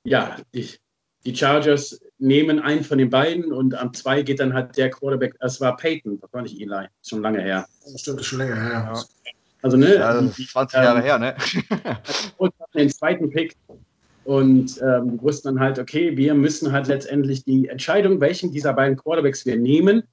[0.03, 0.69] ja, die,
[1.25, 5.35] die Chargers nehmen einen von den beiden und am zwei geht dann halt der Quarterback,
[5.39, 7.67] das war Peyton, das war nicht Eli, ist schon lange her.
[7.83, 8.91] Das stimmt, ist schon länger her.
[8.93, 9.03] Ja.
[9.61, 9.95] Also, ne?
[9.95, 11.35] Ja, das ist 20 Jahre ähm, her, ne?
[12.73, 13.55] den zweiten Pick
[14.23, 18.73] und ähm, die wussten dann halt, okay, wir müssen halt letztendlich die Entscheidung, welchen dieser
[18.73, 20.03] beiden Quarterbacks wir nehmen,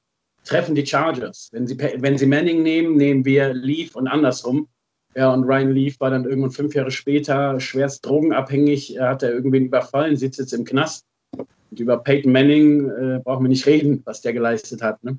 [0.45, 1.49] treffen die Chargers.
[1.53, 4.69] Wenn sie, wenn sie Manning nehmen, nehmen wir Leaf und andersrum.
[5.17, 9.33] Ja, und Ryan Leaf war dann irgendwann fünf Jahre später schwerst drogenabhängig, er hat er
[9.33, 11.05] irgendwen überfallen, sitzt jetzt im Knast.
[11.37, 15.03] Und über Peyton Manning äh, brauchen wir nicht reden, was der geleistet hat.
[15.05, 15.19] Ne?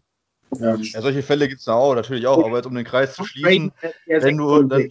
[0.59, 0.75] Ja.
[0.75, 3.71] ja solche Fälle gibt es auch, natürlich auch, aber jetzt um den Kreis zu schließen,
[4.05, 4.89] wenn du, dann,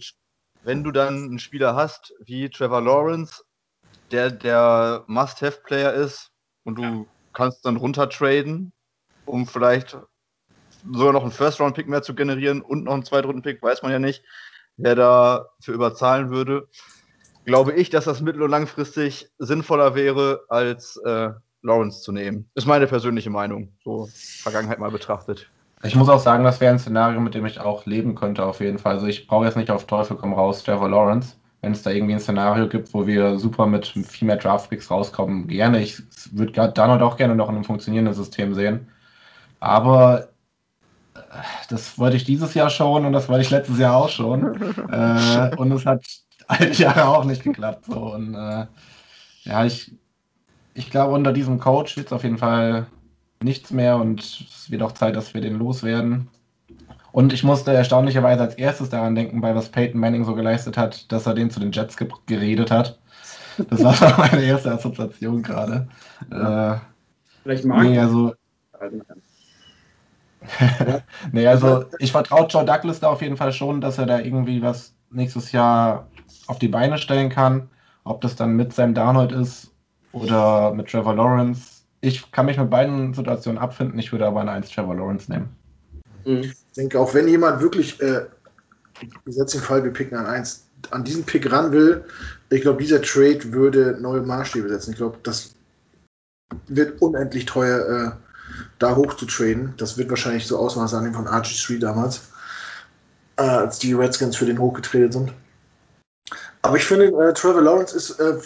[0.63, 3.43] wenn du dann einen Spieler hast wie Trevor Lawrence,
[4.11, 6.31] der der Must-Have-Player ist
[6.63, 8.71] und du kannst dann runtertraden,
[9.25, 9.97] um vielleicht
[10.93, 14.23] sogar noch einen First-Round-Pick mehr zu generieren und noch einen Zweitrunden-Pick, weiß man ja nicht,
[14.77, 16.67] wer da für überzahlen würde.
[17.45, 21.29] Glaube ich, dass das mittel- und langfristig sinnvoller wäre, als äh,
[21.61, 22.49] Lawrence zu nehmen.
[22.55, 24.09] Ist meine persönliche Meinung, so
[24.41, 25.49] Vergangenheit mal betrachtet.
[25.83, 28.59] Ich muss auch sagen, das wäre ein Szenario, mit dem ich auch leben könnte, auf
[28.59, 28.95] jeden Fall.
[28.95, 32.13] Also ich brauche jetzt nicht auf Teufel komm raus, Trevor Lawrence wenn es da irgendwie
[32.13, 35.81] ein Szenario gibt, wo wir super mit viel mehr Draftpicks rauskommen, gerne.
[35.81, 35.99] Ich
[36.31, 38.87] würde Donald auch gerne noch in einem funktionierenden System sehen.
[39.59, 40.27] Aber
[41.69, 44.43] das wollte ich dieses Jahr schon und das wollte ich letztes Jahr auch schon.
[44.91, 46.03] äh, und es hat
[46.47, 47.85] all die Jahre auch nicht geklappt.
[47.85, 48.13] So.
[48.13, 48.65] Und äh,
[49.43, 49.93] ja, ich,
[50.73, 52.87] ich glaube, unter diesem Coach wird es auf jeden Fall
[53.41, 56.27] nichts mehr und es wird auch Zeit, dass wir den loswerden.
[57.11, 61.09] Und ich musste erstaunlicherweise als erstes daran denken, bei was Peyton Manning so geleistet hat,
[61.11, 62.99] dass er den zu den Jets ge geredet hat.
[63.69, 65.87] Das war meine erste Assoziation gerade.
[66.29, 66.73] Ja.
[66.73, 66.79] Äh,
[67.43, 68.33] Vielleicht mag nee, also,
[71.31, 74.61] nee, also ich vertraue Joe Douglas da auf jeden Fall schon, dass er da irgendwie
[74.61, 76.07] was nächstes Jahr
[76.47, 77.69] auf die Beine stellen kann.
[78.03, 79.71] Ob das dann mit Sam Darnold ist
[80.11, 81.83] oder mit Trevor Lawrence.
[82.01, 83.97] Ich kann mich mit beiden Situationen abfinden.
[83.97, 85.49] Ich würde aber eine 1 Trevor Lawrence nehmen.
[86.25, 86.41] Mhm.
[86.41, 88.25] Ich denke, auch wenn jemand wirklich, äh,
[89.23, 92.03] wir setzen den Fall, wir picken an eins, an diesen Pick ran will,
[92.49, 94.91] ich glaube, dieser Trade würde neue Maßstäbe setzen.
[94.91, 95.55] Ich glaube, das
[96.67, 98.24] wird unendlich teuer, äh,
[98.79, 99.73] da hoch zu traden.
[99.77, 102.21] Das wird wahrscheinlich so Ausmaße annehmen von RG3 damals,
[103.37, 105.33] äh, als die Redskins für den hochgetradet sind.
[106.61, 108.37] Aber ich finde, äh, Trevor Lawrence ist, äh,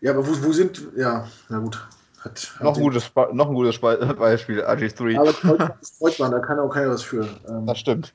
[0.00, 1.84] ja, aber wo, wo sind, ja, na gut,
[2.20, 5.18] hat, noch, ein gutes, noch ein gutes Beispiel, RG3.
[5.18, 5.32] Aber
[5.80, 7.28] das Kreuzband, da kann auch keiner was für.
[7.48, 8.14] Ähm, das stimmt.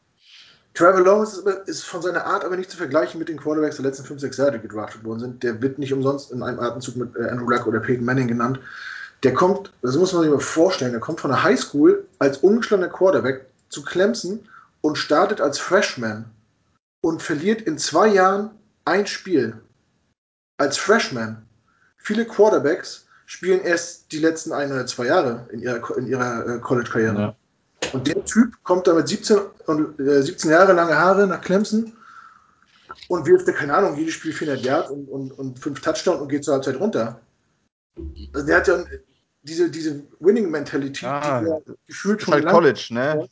[0.74, 3.86] Trevor Lawrence ist, ist, von seiner Art aber nicht zu vergleichen mit den Quarterbacks der
[3.86, 5.44] letzten 5, 6 Jahre, die gedraftet worden sind.
[5.44, 8.60] Der wird nicht umsonst in einem Atemzug mit äh, Andrew Luck oder Peyton Manning genannt.
[9.24, 12.90] Der kommt, das muss man sich mal vorstellen, der kommt von der Highschool als ungeschlagener
[12.90, 14.48] Quarterback zu Clemson
[14.82, 16.26] und startet als Freshman
[17.02, 18.52] und verliert in zwei Jahren
[18.86, 19.62] ein Spiel.
[20.58, 21.46] Als Freshman.
[21.98, 26.60] Viele Quarterbacks spielen erst die letzten ein oder zwei Jahre in ihrer, in ihrer äh,
[26.60, 27.18] College-Karriere.
[27.18, 27.36] Ja.
[27.94, 31.94] Und der Typ kommt da mit 17, und, äh, 17 Jahre lange Haare nach Clemson
[33.08, 36.44] und wirft, keine Ahnung, jedes Spiel 400 Yards und, und, und fünf Touchdowns und geht
[36.44, 37.20] zur Halbzeit runter.
[38.34, 38.84] Also der hat ja
[39.44, 43.30] diese, diese Winning-Mentality, ah, die er gefühlt schon halt College, ne?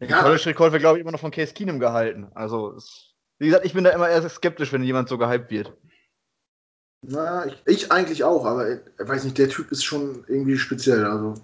[0.00, 0.22] Der ja.
[0.22, 2.28] College-Rekord wird, glaube ich, immer noch von Case Keenum gehalten.
[2.34, 2.78] Also,
[3.38, 5.72] Wie gesagt, ich bin da immer eher skeptisch, wenn jemand so gehypt wird.
[7.02, 11.04] Na, ich, ich eigentlich auch, aber ich weiß nicht, der Typ ist schon irgendwie speziell.
[11.04, 11.34] Also.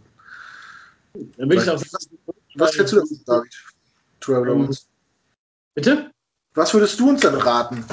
[1.36, 2.08] Dann will ich auch was,
[2.56, 3.54] was schätzt du davon, David?
[4.20, 4.76] Trevor Ähm?
[5.74, 6.10] Bitte?
[6.54, 7.84] Was würdest du uns dann raten?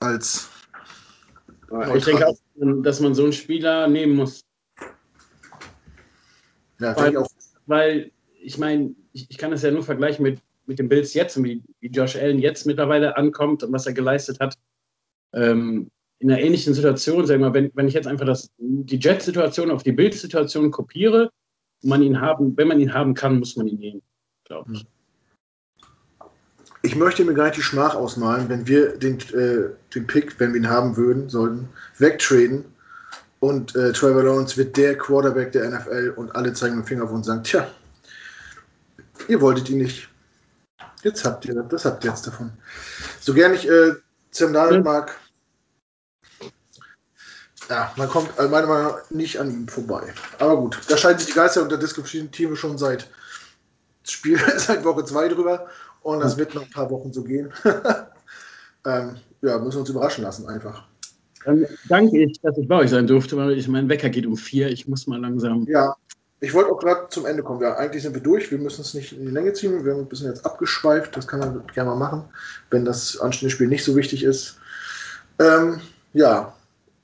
[0.00, 0.48] Als.
[1.94, 2.36] Ich denke auch,
[2.82, 4.44] dass man so einen Spieler nehmen muss.
[6.78, 7.28] Ja, Weil- ich auch.
[7.66, 8.10] Weil,
[8.40, 11.44] ich meine, ich, ich kann das ja nur vergleichen mit, mit den Bills jetzt und
[11.44, 14.58] wie, wie Josh Allen jetzt mittlerweile ankommt und was er geleistet hat.
[15.32, 18.98] Ähm, in einer ähnlichen Situation, sag ich mal, wenn, wenn ich jetzt einfach das, die
[18.98, 21.30] Jet-Situation auf die Bild-Situation kopiere,
[21.82, 24.02] man ihn haben, wenn man ihn haben kann, muss man ihn nehmen,
[24.44, 24.86] glaube ich.
[26.82, 30.52] Ich möchte mir gar nicht die Schmach ausmalen, wenn wir den, äh, den Pick, wenn
[30.52, 31.68] wir ihn haben würden, sollten,
[31.98, 32.64] wegtraden
[33.38, 37.04] und äh, Trevor Lawrence wird der Quarterback der NFL und alle zeigen mit dem Finger
[37.04, 37.68] auf uns und sagen, tja,
[39.28, 40.08] ihr wolltet ihn nicht.
[41.02, 42.52] Jetzt habt ihr das, das habt ihr jetzt davon.
[43.20, 43.94] So gern ich äh,
[44.30, 44.92] Sam Darnold Ja.
[44.92, 45.18] mag,
[47.68, 50.12] ja, man kommt äh, meiner Meinung nach nicht an ihm vorbei.
[50.38, 53.08] Aber gut, da scheiden sich die Geister und da diskutieren Teams schon seit
[54.04, 55.68] Spiel seit Woche 2 drüber
[56.02, 57.52] und das wird noch ein paar Wochen so gehen.
[58.86, 60.84] ähm, ja, müssen wir uns überraschen lassen einfach.
[61.44, 64.36] Dann danke ich, dass ich bei euch sein durfte, weil ich, mein Wecker geht um
[64.36, 64.68] vier.
[64.68, 65.66] Ich muss mal langsam.
[65.68, 65.96] Ja,
[66.40, 67.60] ich wollte auch gerade zum Ende kommen.
[67.60, 68.50] Ja, eigentlich sind wir durch.
[68.50, 69.84] Wir müssen es nicht in die Länge ziehen.
[69.84, 71.16] Wir haben ein bisschen jetzt abgeschweift.
[71.16, 72.24] Das kann man gerne mal machen,
[72.70, 74.58] wenn das anstehende Spiel nicht so wichtig ist.
[75.38, 75.80] Ähm,
[76.12, 76.54] ja,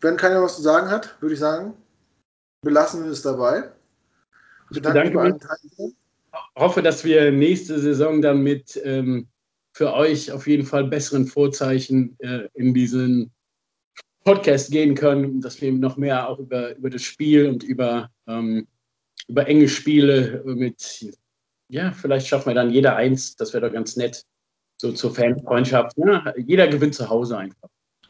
[0.00, 1.74] wenn keiner was zu sagen hat, würde ich sagen,
[2.62, 3.70] belassen wir es dabei.
[4.70, 5.40] Ich Bedanke mich bedanke bei allen.
[5.40, 5.96] Teilnehmern.
[6.58, 9.28] Hoffe, dass wir nächste Saison dann mit ähm,
[9.72, 13.30] für euch auf jeden Fall besseren Vorzeichen äh, in diesen
[14.24, 18.66] Podcast gehen können, dass wir noch mehr auch über, über das Spiel und über, ähm,
[19.28, 21.14] über enge Spiele mit,
[21.68, 24.24] ja, vielleicht schaffen wir dann jeder eins, das wäre doch ganz nett,
[24.80, 25.96] so zur Fanfreundschaft.
[25.96, 27.68] Ja, jeder gewinnt zu Hause einfach.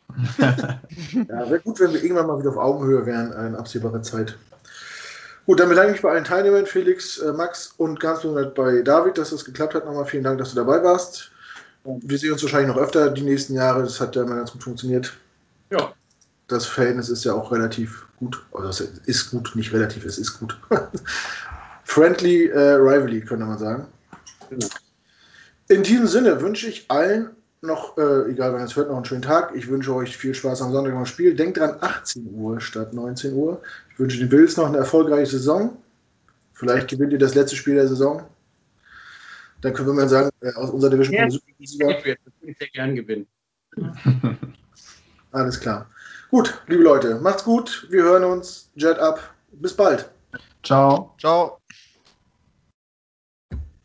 [1.12, 4.38] Ja, wäre gut, wenn wir irgendwann mal wieder auf Augenhöhe wären äh, in absehbarer Zeit.
[5.48, 8.82] Gut, dann bedanke ich mich bei allen Teilnehmern, Felix, äh, Max und ganz besonders bei
[8.82, 9.86] David, dass das geklappt hat.
[9.86, 11.30] Nochmal vielen Dank, dass du dabei warst.
[11.84, 13.82] Wir sehen uns wahrscheinlich noch öfter die nächsten Jahre.
[13.82, 15.16] Das hat ja immer ganz gut funktioniert.
[15.70, 15.94] Ja,
[16.48, 18.44] Das Verhältnis ist ja auch relativ gut.
[18.52, 20.54] Also es ist gut, nicht relativ, es ist gut.
[21.84, 23.86] Friendly äh, Rivalry, könnte man sagen.
[24.50, 24.66] genau.
[25.68, 27.30] In diesem Sinne wünsche ich allen
[27.60, 29.54] noch, äh, egal wann es hört, noch einen schönen Tag.
[29.54, 31.34] Ich wünsche euch viel Spaß am Sonntag beim Spiel.
[31.34, 33.60] Denkt dran, 18 Uhr statt 19 Uhr.
[33.92, 35.76] Ich wünsche den Bills noch eine erfolgreiche Saison.
[36.54, 38.22] Vielleicht gewinnt ihr das letzte Spiel der Saison.
[39.60, 41.26] Dann können wir mal sagen, äh, aus unserer Division Ja.
[41.26, 41.44] Das würde
[42.40, 43.26] ich sehr gern gewinnen.
[45.32, 45.88] Alles klar.
[46.30, 47.86] Gut, liebe Leute, macht's gut.
[47.90, 48.70] Wir hören uns.
[48.74, 49.34] Jet ab.
[49.52, 50.10] Bis bald.
[50.62, 51.14] Ciao.
[51.18, 51.57] Ciao.